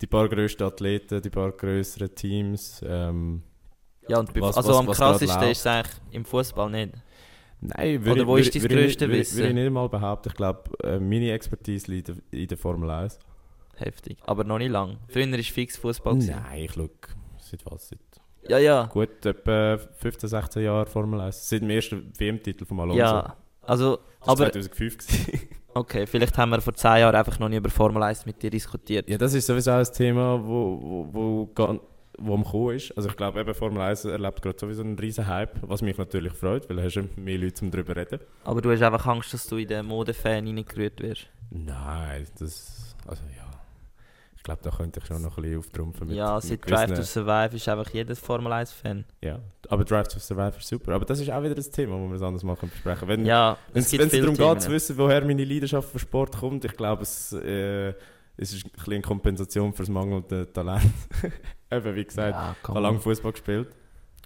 [0.00, 2.82] die paar grössten Athleten, die paar größeren Teams.
[2.86, 3.42] Ähm,
[4.08, 6.94] ja und Was- also was- am was krassesten ist es eigentlich im Fußball nicht.
[7.60, 9.36] Nein, würde Oder ich- wo würde- ist dein würde würde ich- Wissen?
[9.38, 10.28] Würde ich nicht mal behaupten.
[10.28, 13.18] Ich glaube, äh, meine Expertise liegt in der Formel 1.
[13.76, 14.18] Heftig.
[14.26, 14.98] Aber noch nicht lang.
[15.08, 16.16] Früher war fix Fußball.
[16.16, 16.90] Nein, ich schaue
[17.40, 17.88] seit was?
[17.88, 17.98] Seit
[18.48, 18.84] Ja, ja.
[18.86, 21.48] gut etwa 15, 16 Jahren Formel 1.
[21.48, 22.98] Seit dem ersten WM-Titel von Alonso.
[22.98, 23.36] Ja.
[23.62, 24.98] Also, Das war aber 2005.
[24.98, 25.48] gewesen.
[25.74, 28.50] okay, vielleicht haben wir vor 10 Jahren einfach noch nie über Formel 1 mit dir
[28.50, 29.08] diskutiert.
[29.08, 31.80] ja, das ist sowieso ein Thema, wo, wo, wo,
[32.18, 32.96] wo am Kommen ist.
[32.96, 36.32] Also ich glaube, eben Formel 1 erlebt gerade sowieso einen riesen Hype, was mich natürlich
[36.32, 38.20] freut, weil da hast du mehr Leute, um darüber zu reden.
[38.44, 41.28] Aber du hast einfach Angst, dass du in den Modefan reingerührt wirst.
[41.50, 42.94] Nein, das...
[43.06, 43.43] Also ja...
[44.44, 46.06] Ich glaube, da könnte ich schon noch ein bisschen auftrumpfen.
[46.06, 49.06] mit- ja, seit Drive to Survive ist einfach jeder Formel 1-Fan.
[49.22, 50.92] Ja, aber Drive to Survive ist super.
[50.92, 53.20] Aber das ist auch wieder ein Thema, wo wir es anders mal besprechen können.
[53.20, 54.52] Wenn Ja, es wenn es darum Themen.
[54.52, 57.94] geht, zu wissen, woher meine Leidenschaft für Sport kommt, ich glaube, es, äh,
[58.36, 60.90] es ist ein bisschen eine Kompensation für das mangelnde Talent.
[61.70, 63.68] Eben, wie gesagt, ja, ich habe lange Fußball gespielt.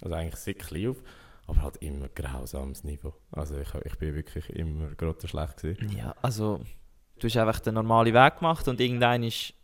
[0.02, 0.96] Also eigentlich sehr klein auf,
[1.46, 3.14] aber halt immer grausames Niveau.
[3.30, 5.96] Also ich, ich bin wirklich immer gerade schlecht gewesen.
[5.96, 6.58] Ja, also
[7.20, 9.54] du hast einfach den normalen Weg gemacht und irgendein ist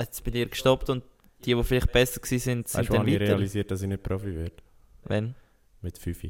[0.00, 1.04] jetzt bei dir gestoppt und
[1.44, 3.26] die, die vielleicht besser gewesen sind, sind Weißt dann wann ich weiter.
[3.26, 4.56] realisiert, dass ich nicht Profi werde?
[5.04, 5.34] Wenn?
[5.82, 6.24] Mit 5.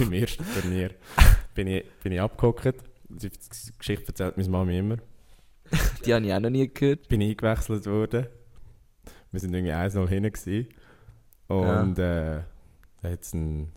[0.00, 0.90] Im ersten Turnier
[1.54, 2.74] bin ich, bin ich abgehockt.
[3.08, 3.30] Die
[3.78, 4.96] Geschichte erzählt meine Mami immer.
[6.04, 7.08] Die habe ich auch noch nie gehört.
[7.08, 8.26] bin eingewechselt worden.
[9.30, 10.68] Wir sind irgendwie 1-0 hinten gewesen.
[11.48, 12.40] Und äh,
[13.02, 13.72] da hat es einen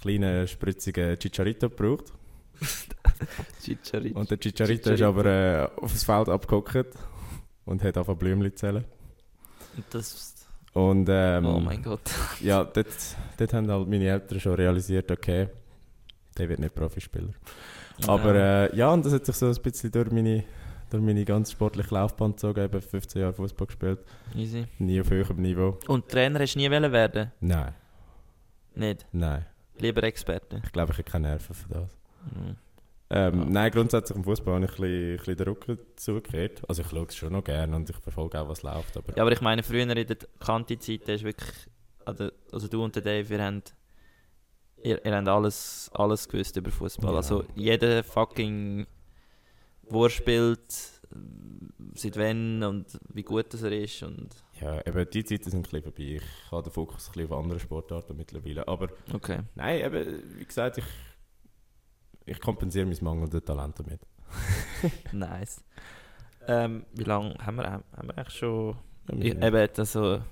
[0.00, 2.12] kleinen, spritzigen Chicharito gebraucht.
[3.62, 4.18] Chicharito.
[4.18, 5.20] Und der Chicharito ist Chicharito.
[5.20, 6.94] aber äh, aufs Feld abgehockt
[7.70, 8.84] und hat angefangen Blümchen zählen.
[9.76, 10.34] Und das,
[10.72, 12.00] Und ähm, oh mein Gott.
[12.40, 12.86] ja, dort,
[13.38, 15.48] dort haben halt meine Eltern schon realisiert, okay,
[16.36, 17.30] der wird nicht Profispieler.
[18.06, 18.64] Aber ja.
[18.66, 20.44] äh, ja, und das hat sich so ein bisschen durch meine,
[20.90, 22.64] durch meine ganz sportliche Laufbahn gezogen.
[22.64, 24.00] Eben 15 Jahre Fußball gespielt,
[24.34, 24.66] Easy.
[24.78, 25.78] nie auf höherem Niveau.
[25.86, 27.30] Und Trainer hast du nie wollen werden?
[27.40, 27.74] Nein,
[28.74, 29.06] Nicht?
[29.12, 29.46] nein.
[29.78, 30.60] Lieber Experte?
[30.64, 31.96] Ich glaube, ich habe keine Nerven für das.
[32.34, 32.56] Mhm.
[33.10, 33.44] Ähm, Ja.
[33.46, 36.62] Nein, grundsätzlich im Fußball habe ich ein bisschen, ein bisschen den Rücken zugekehrt.
[36.68, 38.96] Also ich schaue es schon noch gerne und ich verfolge auch, was läuft.
[38.96, 41.50] Aber Ja, aber ich meine, früher in der Kanti-Zeit ist wirklich,
[42.04, 43.74] also, also du und der Dave, ihr habt,
[44.82, 47.10] ihr, ihr habt alles, alles gewusst über Fußball.
[47.10, 47.16] Ja.
[47.16, 48.86] Also jeder fucking,
[49.82, 51.00] wo er spielt,
[51.94, 54.28] seit wann und wie gut das er ist und
[54.60, 56.20] ja, eben die Zeiten sind ein bisschen vorbei.
[56.20, 58.68] Ich habe den Fokus ein bisschen auf andere Sportarten mittlerweile.
[58.68, 59.40] Aber okay.
[59.54, 60.84] nein, eben, wie gesagt, ich,
[62.30, 64.00] ich kompensiere mein mangelndes Talent damit.
[65.12, 65.64] Nice.
[66.46, 68.76] Ähm, wie lange haben wir, haben wir eigentlich schon...
[69.08, 70.22] Ja, Ich, eben, also,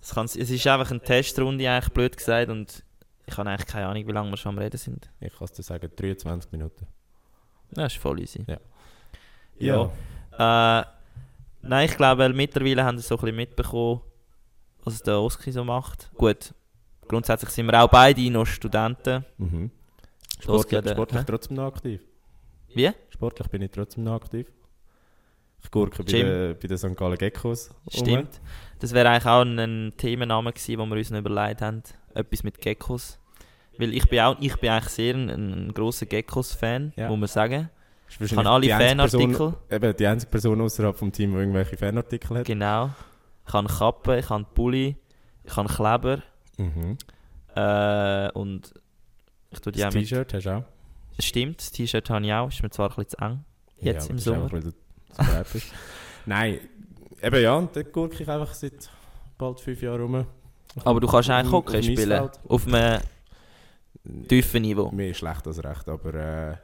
[0.00, 2.84] es, kann, es ist einfach eine Testrunde, eigentlich blöd gesagt, und
[3.26, 5.10] ich habe eigentlich keine Ahnung, wie lange wir schon am Reden sind.
[5.20, 6.86] ich kann es dir sagen, 23 Minuten.
[7.70, 8.44] Das ist voll easy.
[8.46, 8.58] Ja.
[9.58, 10.80] Ja.
[10.80, 10.86] Äh,
[11.62, 14.02] nein, ich glaube, mittlerweile haben wir so ein bisschen mitbekommen,
[14.84, 16.10] was der Oski so macht.
[16.14, 16.52] Gut,
[17.08, 19.24] grundsätzlich sind wir auch beide noch Studenten.
[19.38, 19.70] Mhm.
[20.42, 22.00] Sportlich, sportlich trotzdem noch aktiv.
[22.74, 22.90] Wie?
[23.10, 24.46] Sportlich bin ich trotzdem noch aktiv.
[25.64, 26.96] Ich gurke bei den, bei den St.
[26.96, 27.70] Gallen Geckos.
[27.88, 28.40] Stimmt.
[28.80, 31.82] Das wäre eigentlich auch ein, ein Themenname gewesen, den wir uns noch überlegt haben.
[32.14, 33.18] Etwas mit Geckos.
[33.78, 37.08] Weil ich bin, auch, ich bin eigentlich sehr ein, ein grosser Geckos-Fan, Ja.
[37.08, 37.70] muss man sagen.
[38.20, 39.26] Ich habe alle Fanartikel.
[39.28, 42.44] Person, eben die einzige Person außerhalb vom Team, die irgendwelche Fanartikel hat.
[42.46, 42.90] Genau.
[43.46, 44.96] Ich habe Kappen, ich habe Pulli,
[45.44, 46.22] ich habe Kleber.
[46.58, 46.98] Mhm.
[47.54, 48.74] Äh, und
[49.52, 49.98] ich tue die Das auch.
[49.98, 50.64] T-Shirt hast du auch.
[51.18, 52.48] Stimmt, das T-Shirt habe ich auch.
[52.48, 53.44] Ist mir zwar ein bisschen zu eng.
[53.78, 54.42] Jetzt im das ist Sommer.
[54.44, 55.66] einfach, weil du zu bist.
[56.26, 56.60] Nein,
[57.22, 58.88] eben ja, und dort gurke ich einfach seit
[59.38, 60.26] bald fünf Jahren rum.
[60.84, 62.12] Aber du kannst eigentlich Hockey auf spielen.
[62.12, 62.40] Eisfeld.
[62.48, 63.00] Auf einem
[64.28, 64.90] tiefen Niveau.
[64.90, 66.56] Mehr schlecht als recht, aber äh,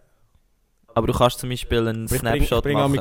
[0.95, 3.01] Aber du kannst zum Beispiel einen bring- Snapshot ich bring machen.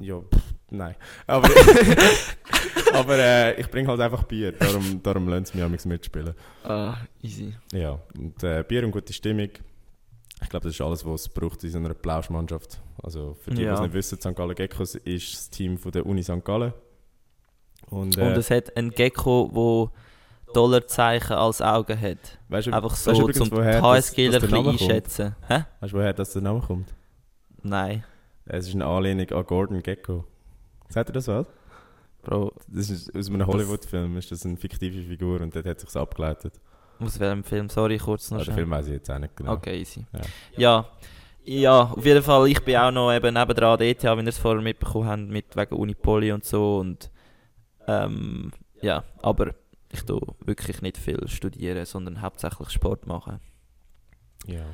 [0.00, 0.94] Ja, pff, nein.
[1.26, 1.48] Aber,
[2.94, 6.34] aber äh, ich bringe halt einfach Bier, darum, darum lernt es mich amix mitspielen.
[6.64, 7.54] Ah, easy.
[7.72, 9.48] Ja, und äh, Bier und gute Stimmung.
[10.42, 12.80] Ich glaube, das ist alles, was es braucht in so einer Plauschmannschaft.
[13.02, 13.74] Also für die, die Ja.
[13.74, 14.34] es nicht wissen, St.
[14.34, 16.42] Gallen Geckos ist das Team von der Uni St.
[16.44, 16.72] Gallen.
[17.90, 19.90] Und, äh, Und es hat einen Gecko, wo
[20.54, 22.38] Dollarzeichen als Augen hat.
[22.48, 24.68] weißt du, Einfach weißt so, du übrigens, zum HSGler ein der kommt?
[24.68, 25.36] einschätzen.
[25.46, 25.64] Hä?
[25.80, 26.92] Weißt du, woher das der Name kommt?
[27.62, 28.04] Nein.
[28.46, 30.24] Es ist eine Anlehnung an Gordon Gecko.
[30.90, 31.46] Sagt ihr das was?
[32.22, 35.96] Bro, Das ist aus einem Hollywood-Film, ist das eine fiktive Figur und dort hat sich
[35.96, 36.60] abgeleitet.
[36.98, 37.70] aus welchem Film?
[37.70, 38.54] Sorry, kurz noch Ah, den.
[38.54, 39.52] Film weiß ich jetzt auch nicht genau.
[39.54, 40.04] Okay, easy.
[40.12, 40.20] Ja.
[40.58, 40.86] Ja.
[41.44, 41.80] ja.
[41.92, 44.60] auf jeden Fall, ich bin auch noch eben nebendran an ETH, wie ihr es vorher
[44.62, 46.76] mitbekommen habt, mit wegen Unipoli und so.
[46.78, 47.10] Und,
[47.86, 49.54] ähm, ja, aber
[49.90, 53.40] ich tue wirklich nicht viel studieren, sondern hauptsächlich Sport machen.
[54.46, 54.64] Ja.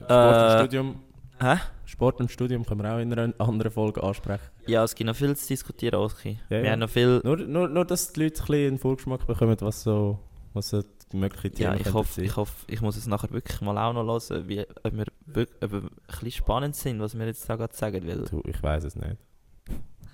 [0.00, 1.02] Sport Äh, im Studium.
[1.40, 1.56] Hä?
[1.84, 4.44] Sport im Studium können wir auch in einer anderen Folge ansprechen.
[4.66, 6.38] Ja, es gibt noch viel zu diskutieren, Oski.
[6.48, 6.72] Ja, Wir ja.
[6.72, 7.20] haben noch viel...
[7.24, 10.18] Nur, nur, nur, dass die Leute ein bisschen einen Vorgeschmack bekommen, was so
[10.54, 13.60] was so die möglichen Themen Ja, ich hoffe, ich hoffe, ich muss es nachher wirklich
[13.60, 17.18] mal auch noch hören, wie, ob wir wirklich, ob wir ein bisschen spannend sind, was
[17.18, 19.16] wir jetzt da gerade sagen, weil Du, ich weiß es nicht.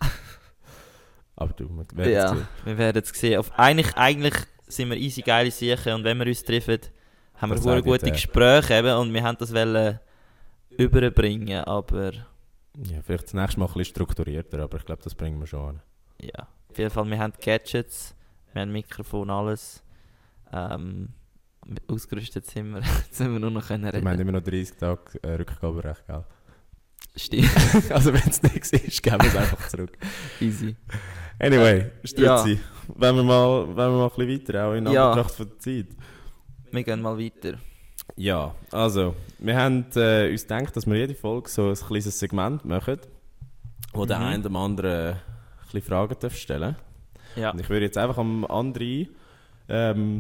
[1.37, 2.49] Aber du, wir werden es ja, sehen.
[2.65, 3.39] wir werden es sehen.
[3.39, 4.35] Auf, eigentlich, eigentlich
[4.67, 6.79] sind wir easy geile Sachen und wenn wir uns treffen,
[7.35, 8.11] haben wir gute.
[8.11, 10.01] Gespräche eben und wir haben das wollen
[10.81, 15.39] überbringen, aber Ja, vielleicht das nächste Mal ein bisschen strukturierter, aber ich glaube, das bringen
[15.41, 15.83] wir schon an.
[16.21, 18.15] ja, auf jeden Fall, wir haben Gadgets,
[18.53, 19.83] wir haben Mikrofon, alles.
[20.53, 21.11] Ähm,
[21.89, 24.21] ausgerüstet sind wir, jetzt sind wir nur noch können Wir haben reden.
[24.21, 26.25] immer noch 30 Tage äh, Rückgaberecht, gell?
[27.17, 27.51] Stimmt,
[27.91, 29.97] also wenn es nichts ist, geben wir es einfach zurück.
[30.41, 30.77] easy.
[31.41, 32.61] Anyway, Stützi,
[32.97, 35.11] wenn, wir mal, wenn wir mal ein bisschen weiter, auch in Ja.
[35.11, 35.87] Anbetracht von der Zeit.
[36.71, 37.59] Wir gehen mal weiter.
[38.17, 42.65] Ja, also, wir haben äh, uns gedacht, dass wir jede Folge so ein kleines Segment
[42.65, 42.99] machen,
[43.93, 44.25] wo der Mhm.
[44.25, 45.17] eine dem anderen
[45.73, 46.77] ein Fragen darf stellen
[47.37, 49.09] Ja, Und ich würde jetzt einfach am anderen
[49.69, 50.17] ähm,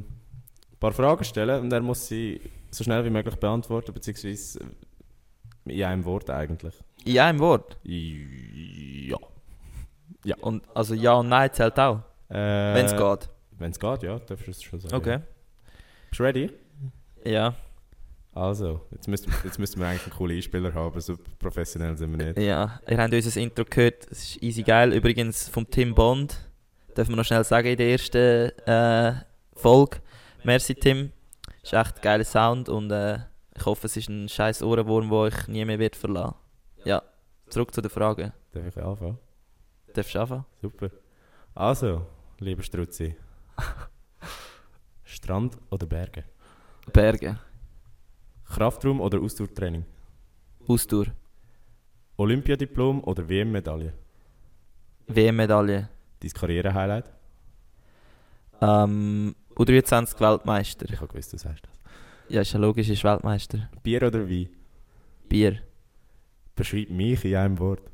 [0.73, 4.61] ein paar Fragen stellen und er muss sie so schnell wie möglich beantworten, beziehungsweise
[5.65, 6.75] in einem Wort eigentlich.
[7.05, 7.77] in einem Wort.
[7.85, 9.17] Ja.
[10.41, 12.35] Und also ja und nein zählt auch, Äh,
[12.75, 13.29] wenn es geht.
[13.59, 14.95] Wenn es geht, ja, darfst du es schon sagen.
[14.95, 15.19] Okay.
[16.11, 16.51] Bist du ready?
[17.25, 17.55] Ja,
[18.41, 22.25] Also, jetzt müssten, jetzt müssten wir eigentlich einen coolen Einspieler haben, so professionell sind wir
[22.27, 22.39] nicht.
[22.39, 22.81] ja.
[22.89, 24.95] Ihr habt unser Intro gehört, es ist easy geil.
[24.95, 26.51] Übrigens vom Tim Bond,
[26.97, 29.13] dürfen wir noch schnell sagen in der ersten äh,
[29.53, 29.99] Folge.
[30.43, 31.13] Merci Tim,
[31.63, 33.19] ist echt ein geiler Sound und äh,
[33.55, 36.35] ich hoffe es ist ein scheiß Ohrenwurm, der euch nie mehr wird verlassen.
[36.87, 37.03] Ja,
[37.51, 38.33] zurück zu den Fragen.
[38.53, 39.19] Darf ich anfangen?
[39.93, 40.47] Darfst du anfangen?
[40.63, 40.89] Super.
[41.55, 42.07] Also,
[42.39, 43.15] lieber Strutzi.
[45.05, 46.25] Strand oder Berge?
[46.91, 47.39] Berge,
[48.51, 49.85] Kraftraum oder Ausdauertraining?
[50.67, 51.07] Ausdauer,
[52.17, 53.93] Olympiadiplom oder WM-Medaille?
[55.09, 55.89] WM-Medaille,
[56.21, 57.05] Dein Karriere-Highlight?
[58.61, 60.87] ähm, U23 Weltmeister.
[60.91, 61.73] Ich habe gewusst, du sagst das.
[62.29, 63.71] Ja, ist ja logisch, ist Weltmeister.
[63.83, 64.49] Bier oder Wein?
[65.29, 65.61] Bier.
[66.55, 67.91] Beschreib mich in einem Wort.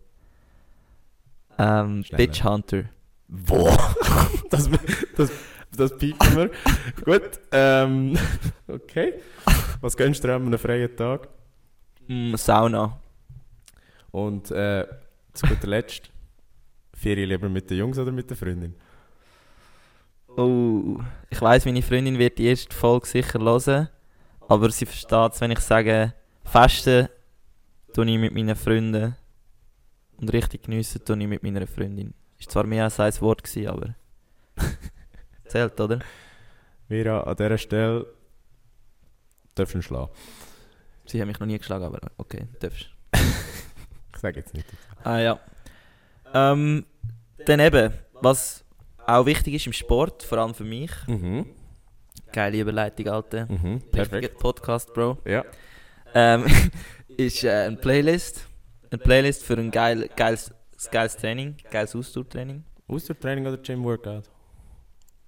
[1.59, 2.17] Ähm, Schneller.
[2.19, 2.85] Bitch Hunter.
[3.29, 3.95] Boah!
[4.51, 4.69] das,
[5.17, 5.31] das,
[5.77, 6.51] das piepen wir.
[7.05, 7.41] Gut.
[7.53, 8.19] Ähm,
[8.69, 9.15] okay.
[9.81, 11.29] Was gönnst du dir an einem freien Tag?
[12.09, 12.99] Mm, Sauna.
[14.11, 14.87] Und äh,
[15.33, 16.11] zu guter Letzt,
[16.95, 18.75] Ferien lieber mit den Jungs oder mit der Freundin?
[20.37, 20.99] Oh,
[21.31, 23.89] ich weiß, meine Freundin wird die erste Folge sicher hören,
[24.49, 27.09] aber sie versteht es, wenn ich sage, Festen
[27.95, 29.17] tue ich mit meinen Freunden
[30.19, 32.15] und richtig geniessen tue ich mit meiner Freundin.
[32.39, 33.95] Ist zwar mehr als ein Wort gewesen, aber
[35.47, 36.01] zählt, oder?
[36.89, 38.07] Vera, an dieser Stelle
[39.57, 40.11] darfst ihn schlagen.
[41.07, 42.89] Sie haben mich noch nie geschlagen, aber okay, darfst.
[43.13, 44.67] Ich sage jetzt nicht.
[45.05, 45.41] Ah ja.
[46.33, 46.87] Ähm,
[47.45, 48.65] dann eben, was
[49.07, 50.91] auch wichtig ist im Sport, vor allem für mich.
[51.07, 51.47] Mhm.
[52.33, 53.47] Geile Überleitung, Alter.
[53.47, 53.83] Mhm.
[53.91, 54.39] Perfekt.
[54.39, 55.19] Podcast, Bro.
[55.25, 55.45] Ja.
[56.15, 56.47] Ähm,
[57.17, 58.47] ist äh, eine Playlist.
[58.91, 60.53] Eine Playlist für ein geil, geiles,
[60.91, 62.65] geiles Training, geiles Ausdauertraining.
[62.89, 64.25] Ausdauertraining oder Gym-Workout?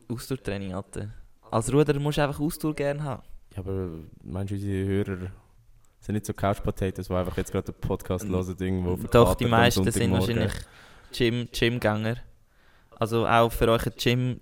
[0.09, 1.11] Ausdauertraining, Alter.
[1.51, 3.23] Als Ruder musst du einfach Ausdauer gerne haben.
[3.59, 3.89] Aber
[4.23, 5.19] meinst du, unsere Hörer
[6.01, 9.47] sind nicht so Couch-Potatoes, die einfach jetzt gerade den Podcast Mm, hören, irgendwo Doch, die
[9.47, 10.53] meisten sind wahrscheinlich
[11.17, 12.17] Gym, Gymgänger.
[12.99, 14.41] Also auch für euch Gym,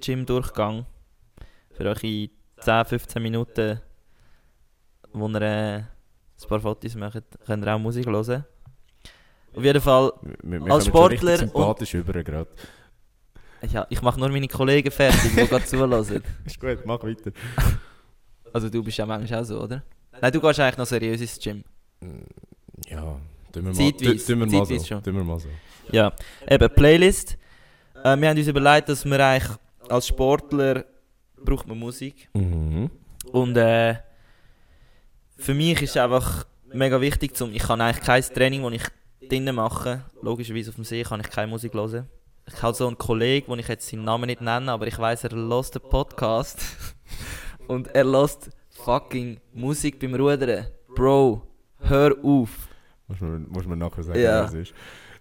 [0.00, 0.86] Gym-Durchgang.
[1.72, 3.80] Für euch in 10, 15 Minuten,
[5.12, 5.88] wo ihr äh, ein
[6.48, 8.44] paar Fotos macht, könnt ihr auch Musik hören.
[9.54, 10.12] Auf jeden Fall,
[10.42, 12.50] Wir, wir Als Sportler sympathisch über gerade.
[13.70, 16.22] ja, ich mache nur meine Kollegen fertig, die gerade zuhören.
[16.44, 17.32] Ist gut, mach weiter.
[18.52, 19.82] Also du bist ja manchmal auch so, oder?
[20.20, 21.64] Nein, du gehst eigentlich noch seriös ins Gym.
[22.88, 23.16] Ja,
[23.52, 24.64] tun wir mal, Zeitweise, tun wir mal so.
[24.64, 25.02] zeitweise schon.
[25.02, 25.48] Tun wir mal so.
[25.90, 26.12] Ja,
[26.48, 27.38] eben Playlist.
[28.04, 30.84] Äh, wir haben uns überlegt, dass man eigentlich als Sportler
[31.44, 32.28] braucht man Musik.
[32.34, 32.90] Mhm.
[33.32, 33.96] Und äh,
[35.36, 39.28] für mich ist es einfach mega wichtig, zum, ich kann eigentlich kein Training, das ich
[39.28, 42.08] drinnen mache, logischerweise auf dem See, kann ich keine Musik hören.
[42.46, 45.24] Ich habe so einen Kollegen, den ich jetzt seinen Namen nicht nenne, aber ich weiß,
[45.24, 46.60] er hört den Podcast.
[47.72, 50.66] Und er hört fucking Musik beim Rudern.
[50.94, 51.42] Bro,
[51.78, 52.50] hör auf.
[53.08, 54.44] Muss man, muss man nachher sagen, Ja.
[54.44, 54.74] es ist.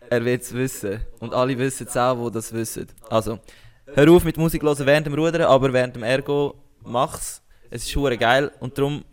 [0.10, 1.00] Er wird es wissen.
[1.20, 2.88] Und alle wissen es auch, die das wissen.
[3.10, 3.40] Also,
[3.86, 7.42] hör auf mit Musik hören während dem Rudern, aber während dem Ergo mach's.
[7.70, 8.52] Es ist schon geil.
[8.60, 9.06] Und darum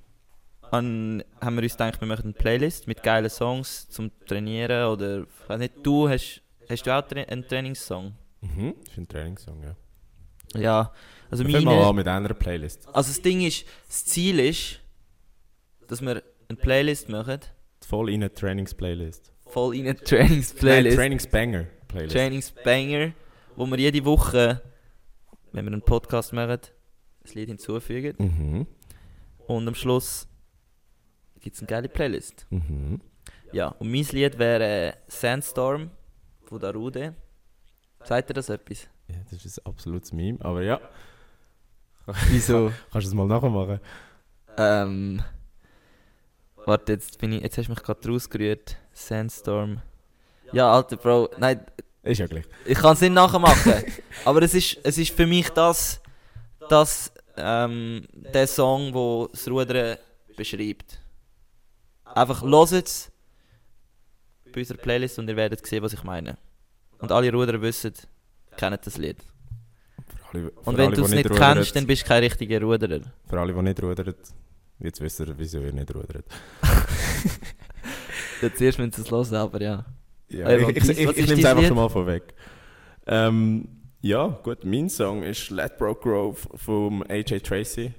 [0.72, 4.88] an, haben wir uns gedacht, wir machen eine Playlist mit geilen Songs zum Trainieren.
[4.92, 8.14] Oder, ich weiß nicht, du hast, hast du auch tra einen Trainingssong?
[8.40, 8.74] Mhm.
[8.80, 9.76] Das ist ein Trainingssong, ja.
[10.54, 10.92] Ja,
[11.30, 11.86] also mal meine.
[11.86, 12.86] an mit einer Playlist.
[12.88, 14.80] Also, das Ding ist, das Ziel ist,
[15.86, 17.40] dass wir eine Playlist machen.
[17.86, 19.32] Voll in eine Trainingsplaylist.
[19.46, 20.96] Voll in eine Trainingsplaylist.
[20.96, 22.14] Trainingsbanger-Playlist.
[22.14, 23.12] Trainingsbanger,
[23.56, 24.62] wo wir jede Woche,
[25.52, 26.60] wenn wir einen Podcast machen,
[27.22, 28.14] das Lied hinzufügen.
[28.18, 28.66] Mhm.
[29.46, 30.28] Und am Schluss
[31.40, 32.46] gibt es eine geile Playlist.
[32.50, 33.00] Mhm.
[33.52, 35.90] Ja, und mein Lied wäre äh, Sandstorm
[36.44, 37.14] von Darude.
[38.04, 38.88] Sagt ihr das etwas?
[39.08, 40.80] Ja, das ist ein absolutes Meme, aber ja.
[42.28, 42.72] Wieso?
[42.92, 43.80] Kannst du es mal nachmachen?
[44.56, 45.22] ähm.
[46.64, 48.76] Warte, jetzt, bin ich, jetzt hast du mich gerade rausgerührt.
[48.92, 49.80] Sandstorm.
[50.52, 51.30] Ja, alter Bro.
[51.38, 51.64] Nein,
[52.02, 52.44] Ist ja gleich.
[52.66, 53.72] ich kann es nicht nachmachen.
[54.26, 56.00] aber es ist, es ist für mich das,
[56.68, 59.96] das ähm, der Song, wo das Rudern
[60.36, 61.00] beschreibt.
[62.04, 63.10] Einfach hört es
[64.52, 66.36] bei unserer Playlist und ihr werdet sehen, was ich meine.
[66.98, 67.94] Und alle Ruderer wissen,
[68.58, 69.16] kennen das Lied.
[70.30, 73.00] Alle, Und wenn du es nicht rudern, kennst, dann bist du kein richtiger Ruderer.
[73.28, 74.14] Für alle, die nicht rudern,
[74.80, 76.24] jetzt wisst ihr, wieso ihr nicht rudert.
[78.40, 79.84] Ja, zuerst müssen sie es hören, aber ja.
[80.28, 82.34] Ja, ich, ich, ich, ich nehme es einfach schon mal vorweg.
[83.06, 83.66] Ähm,
[84.00, 87.94] ja, gut, mein Song ist Ladbroke Grove vom AJ Tracy,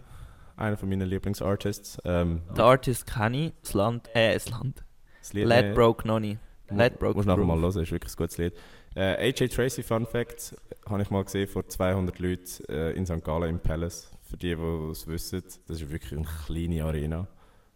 [0.55, 1.97] einer von meinen Lieblingsartists.
[2.05, 4.85] Ähm, Der Artist kenne ich, das Land, äh, das Land.
[5.19, 6.39] das Lied- Lad Broke noch nicht.
[6.69, 8.53] Lad Broke Muss nachher mal hören, ist wirklich ein gutes Lied.
[8.99, 10.55] Äh, AJ Tracy, Fun Fact,
[10.89, 13.23] habe ich mal gesehen vor 200 Leuten äh, in St.
[13.23, 14.11] Gallen im Palace.
[14.23, 17.25] Für die, die es wissen, das ist wirklich eine kleine Arena.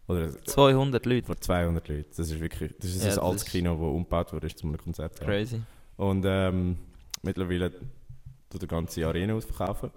[0.06, 1.26] Oder 200 Leute.
[1.26, 2.04] vor 200 Leuten.
[2.14, 4.76] Das ist wirklich das ist Ja, ein altes ist- Kino, das umgebaut wurde zu einem
[4.76, 5.18] Konzert.
[5.18, 5.62] Crazy.
[5.96, 6.76] Und ähm,
[7.22, 7.70] mittlerweile
[8.50, 9.90] tut die ganze Arena ausverkaufen,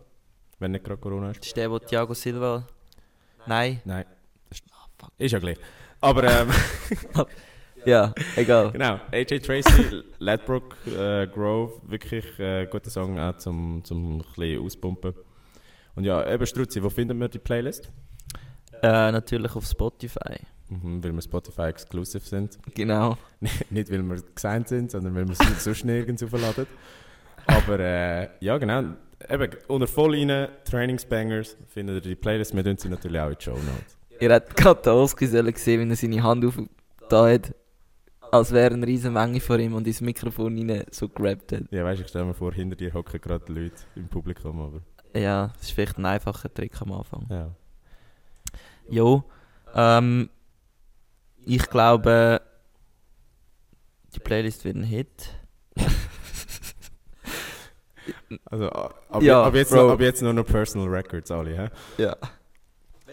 [0.60, 1.42] wenn nicht gerade Corona ist.
[1.42, 2.66] Das ist der, wo Thiago Silva.
[3.46, 3.82] Nein.
[3.84, 4.06] Nein,
[4.50, 4.66] das ist,
[5.18, 5.58] ist ja gleich.
[6.00, 6.50] Aber ähm,
[7.86, 8.72] Ja, egal.
[8.72, 14.64] genau, AJ Tracy, Ladbroke äh, Grove, wirklich äh, guter Song auch zum, zum ein bisschen
[14.64, 15.14] auspumpen.
[15.96, 17.90] Und ja, eben Struzzi, wo finden wir die Playlist?
[18.82, 20.38] Äh, natürlich auf Spotify.
[20.70, 22.58] Mhm, weil wir Spotify exclusive sind.
[22.76, 23.18] Genau.
[23.70, 26.68] nicht weil wir gesigned sind, sondern weil wir es sonst nirgends aufladen.
[27.46, 28.84] Aber äh, ja, genau.
[29.30, 32.56] Eben, unter voll rein, Trainingsbangers, findet ihr die Playlist.
[32.56, 33.98] Wir tun sie natürlich auch in die Show Notes.
[34.20, 37.56] Ihr habt gerade den Oski sollen sehen, wenn er seine Hand aufgetan hat.
[38.32, 41.64] Als wäre eine riesen Menge vor ihm und ins Mikrofon rein so gerappt hat.
[41.72, 44.82] Ja, weißt du, ich stelle mir vor, hinter dir hocken gerade Leute im Publikum, aber
[45.20, 47.26] Ja, das ist vielleicht ein einfacher Trick am Anfang.
[47.30, 47.52] ja.
[48.90, 49.24] Jo,
[49.76, 50.30] ähm,
[51.46, 52.42] ich glaube,
[54.16, 55.30] die Playlist wird ein Hit.
[58.46, 61.70] Also ab, Ja, ab, jetzt, noch, ab jetzt nur noch Personal Records alle, hä?
[62.02, 62.16] Ja.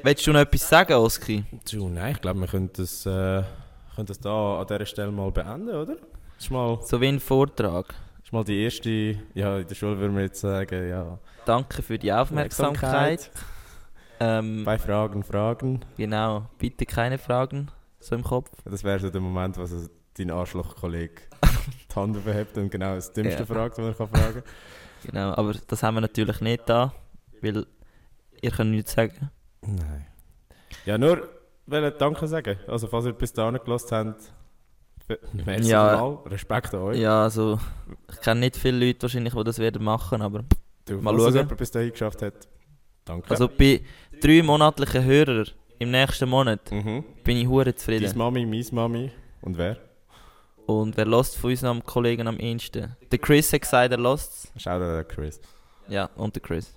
[0.02, 1.44] Willst du noch etwas sagen, Oski?
[1.70, 3.42] Du, nein, ich glaube, wir können das, äh,
[3.94, 5.96] können das da an dieser Stelle mal beenden, oder?
[5.96, 7.88] Das ist mal, So wie ein Vortrag.
[7.88, 8.90] das ist mal die erste,
[9.34, 13.30] ja, in der Schule würden wir jetzt sagen, ja, Danke für die Aufmerksamkeit.
[14.20, 15.84] Ähm, bei Fragen, Fragen.
[15.96, 17.68] genau, bitte keine Fragen
[18.00, 18.50] so im Kopf.
[18.64, 21.14] Das wäre so der Moment, wo so dein Arschloch-Kollege
[21.90, 23.46] die Hand aufhebt und genau das Dümmste Ja.
[23.46, 24.42] fragt, was man kann fragen
[25.04, 26.94] Genau, aber das haben wir natürlich nicht da,
[27.42, 27.66] weil
[28.40, 29.30] ihr könnt nichts sagen.
[29.62, 30.06] Nein.
[30.86, 31.28] Ja, nur
[31.66, 32.58] wollte Danke sagen.
[32.68, 34.32] Also, falls ihr bis dahin gelassen habt,
[35.32, 35.96] merci Ja.
[35.96, 36.18] mal.
[36.30, 36.98] Respekt an euch.
[36.98, 37.58] Ja, also
[38.10, 40.44] ich kenne nicht viele Leute wahrscheinlich, die das werden machen, aber
[40.86, 41.34] Du, mal es schauen.
[41.34, 42.34] jemand bis dahin geschafft hat,
[43.04, 43.30] danke.
[43.30, 43.82] also bei
[44.20, 45.46] drei monatlichen Hörern
[45.78, 47.04] im nächsten Monat mhm.
[47.22, 48.18] bin ich hure Deine zufrieden.
[48.18, 49.10] Mami, meine Mami
[49.42, 49.78] und wer?
[50.66, 52.96] Und wer lost von unseren Kollegen am ehesten?
[53.10, 55.40] Der Chris hat gesagt, er lost Schau dir Chris.
[55.88, 56.74] Ja, und der Chris.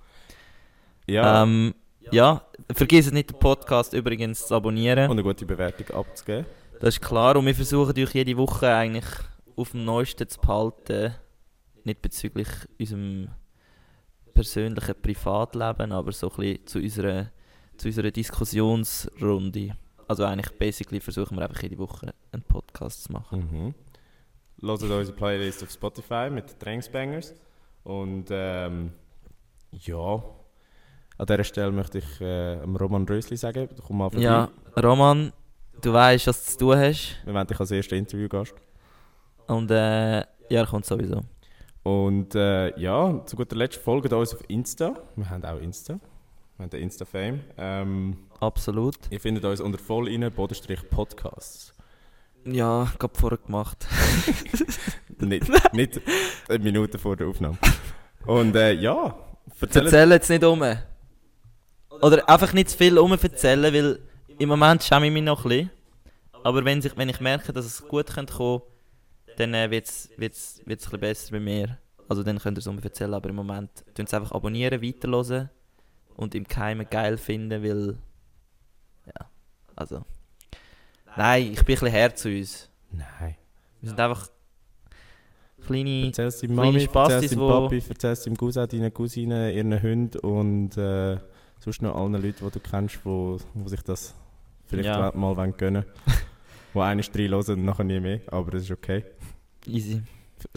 [1.06, 1.74] Ja, Ähm,
[2.12, 2.42] ja,
[2.74, 5.10] vergiss nicht den Podcast übrigens zu abonnieren.
[5.10, 6.46] und eine gute Bewertung abzugeben.
[6.80, 9.06] Das ist klar und wir versuchen euch jede Woche eigentlich
[9.56, 11.16] auf dem Neuesten zu behalten.
[11.84, 12.48] Nicht bezüglich
[12.80, 13.30] unserem
[14.34, 17.32] persönlichen Privatleben, aber so ein bisschen zu unserer,
[17.78, 19.76] zu unserer Diskussionsrunde.
[20.08, 23.50] Also eigentlich basically versuchen wir einfach jede Woche einen Podcast zu machen.
[23.52, 23.76] Mhm.
[24.62, 27.34] Hört unsere Playlist auf Spotify mit Trainingsbangers.
[27.84, 28.92] Und ähm,
[29.72, 30.24] ja,
[31.18, 34.24] an dieser Stelle möchte ich äh, Roman Rösli sagen, komm mal vorbei.
[34.24, 34.50] Ja,
[34.82, 35.34] Roman,
[35.82, 37.18] du weißt, was du zu tun hast.
[37.26, 38.54] Wir wollen dich als erster Interviewgast.
[39.48, 41.22] Und äh, ja, er kommt sowieso.
[41.84, 44.96] Und äh, ja, zu guter Letzt folgt uns auf Insta.
[45.16, 46.00] Wir haben auch Insta.
[46.58, 47.40] Wir haben den Insta-Fame.
[47.58, 48.96] Ähm, Absolut.
[49.10, 50.32] ihr findet uns unter voll rein,
[50.90, 51.74] Podcasts.
[52.46, 53.88] Ja, gerade vorher gemacht.
[55.20, 56.02] nicht, nicht
[56.48, 57.58] eine Minute vor der Aufnahme.
[58.26, 59.16] Und äh, ja,
[59.62, 60.64] Erzähl jetzt nicht um.
[62.02, 64.00] Oder einfach nicht zu viel erzählen, weil
[64.38, 65.70] im Moment schäme ich mich noch ein bisschen.
[66.44, 68.62] Aber wenn, sich, wenn ich merke, dass es gut könnte kommen
[69.38, 71.78] dann äh, wird es wird's, wird's ein bisschen besser bei mir.
[72.10, 75.50] Also dann könnt ihr es erzählen, aber im Moment tun es einfach abonnieren, weiterhören
[76.16, 77.98] und im Keimen geil finden, weil...
[79.06, 79.30] Ja,
[79.76, 80.04] also...
[81.16, 82.70] Nein, ich bin ein bisschen her zu uns.
[82.92, 83.36] Nein.
[83.82, 84.28] Wir sind einfach
[85.66, 86.08] kleine...
[86.08, 88.94] Erzähl es deinem kleine Mami, Spastis, erzähl es deinem Papi, erzähl es deinem Cousin, deinen
[88.94, 91.18] Cousinen, ihren Hunden und äh,
[91.60, 94.14] sonst noch allen Leuten, die du kennst, wo, wo sich das
[94.66, 95.12] vielleicht Ja.
[95.16, 95.86] mal wollen gönnen
[96.74, 99.04] Wo eine drei hören und nachher nie mehr, aber das ist okay.
[99.66, 100.04] Easy.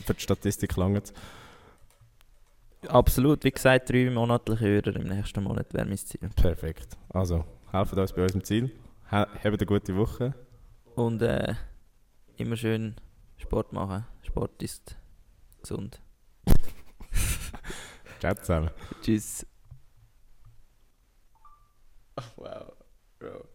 [0.05, 1.13] Für die Statistik langt
[2.89, 6.29] Absolut, wie gesagt, drei monatliche Hörer im nächsten Monat wäre mein Ziel.
[6.35, 6.97] Perfekt.
[7.11, 8.71] Also, helfen uns bei unserem Ziel.
[9.11, 10.35] Ha habt eine gute Woche.
[10.95, 11.55] Und äh,
[12.37, 12.97] immer schön
[13.37, 14.05] Sport machen.
[14.23, 14.97] Sport ist
[15.63, 16.01] gesund.
[18.21, 18.71] Ciao zusammen.
[19.03, 19.47] Tschüss.
[22.37, 22.73] wow,
[23.19, 23.47] bro.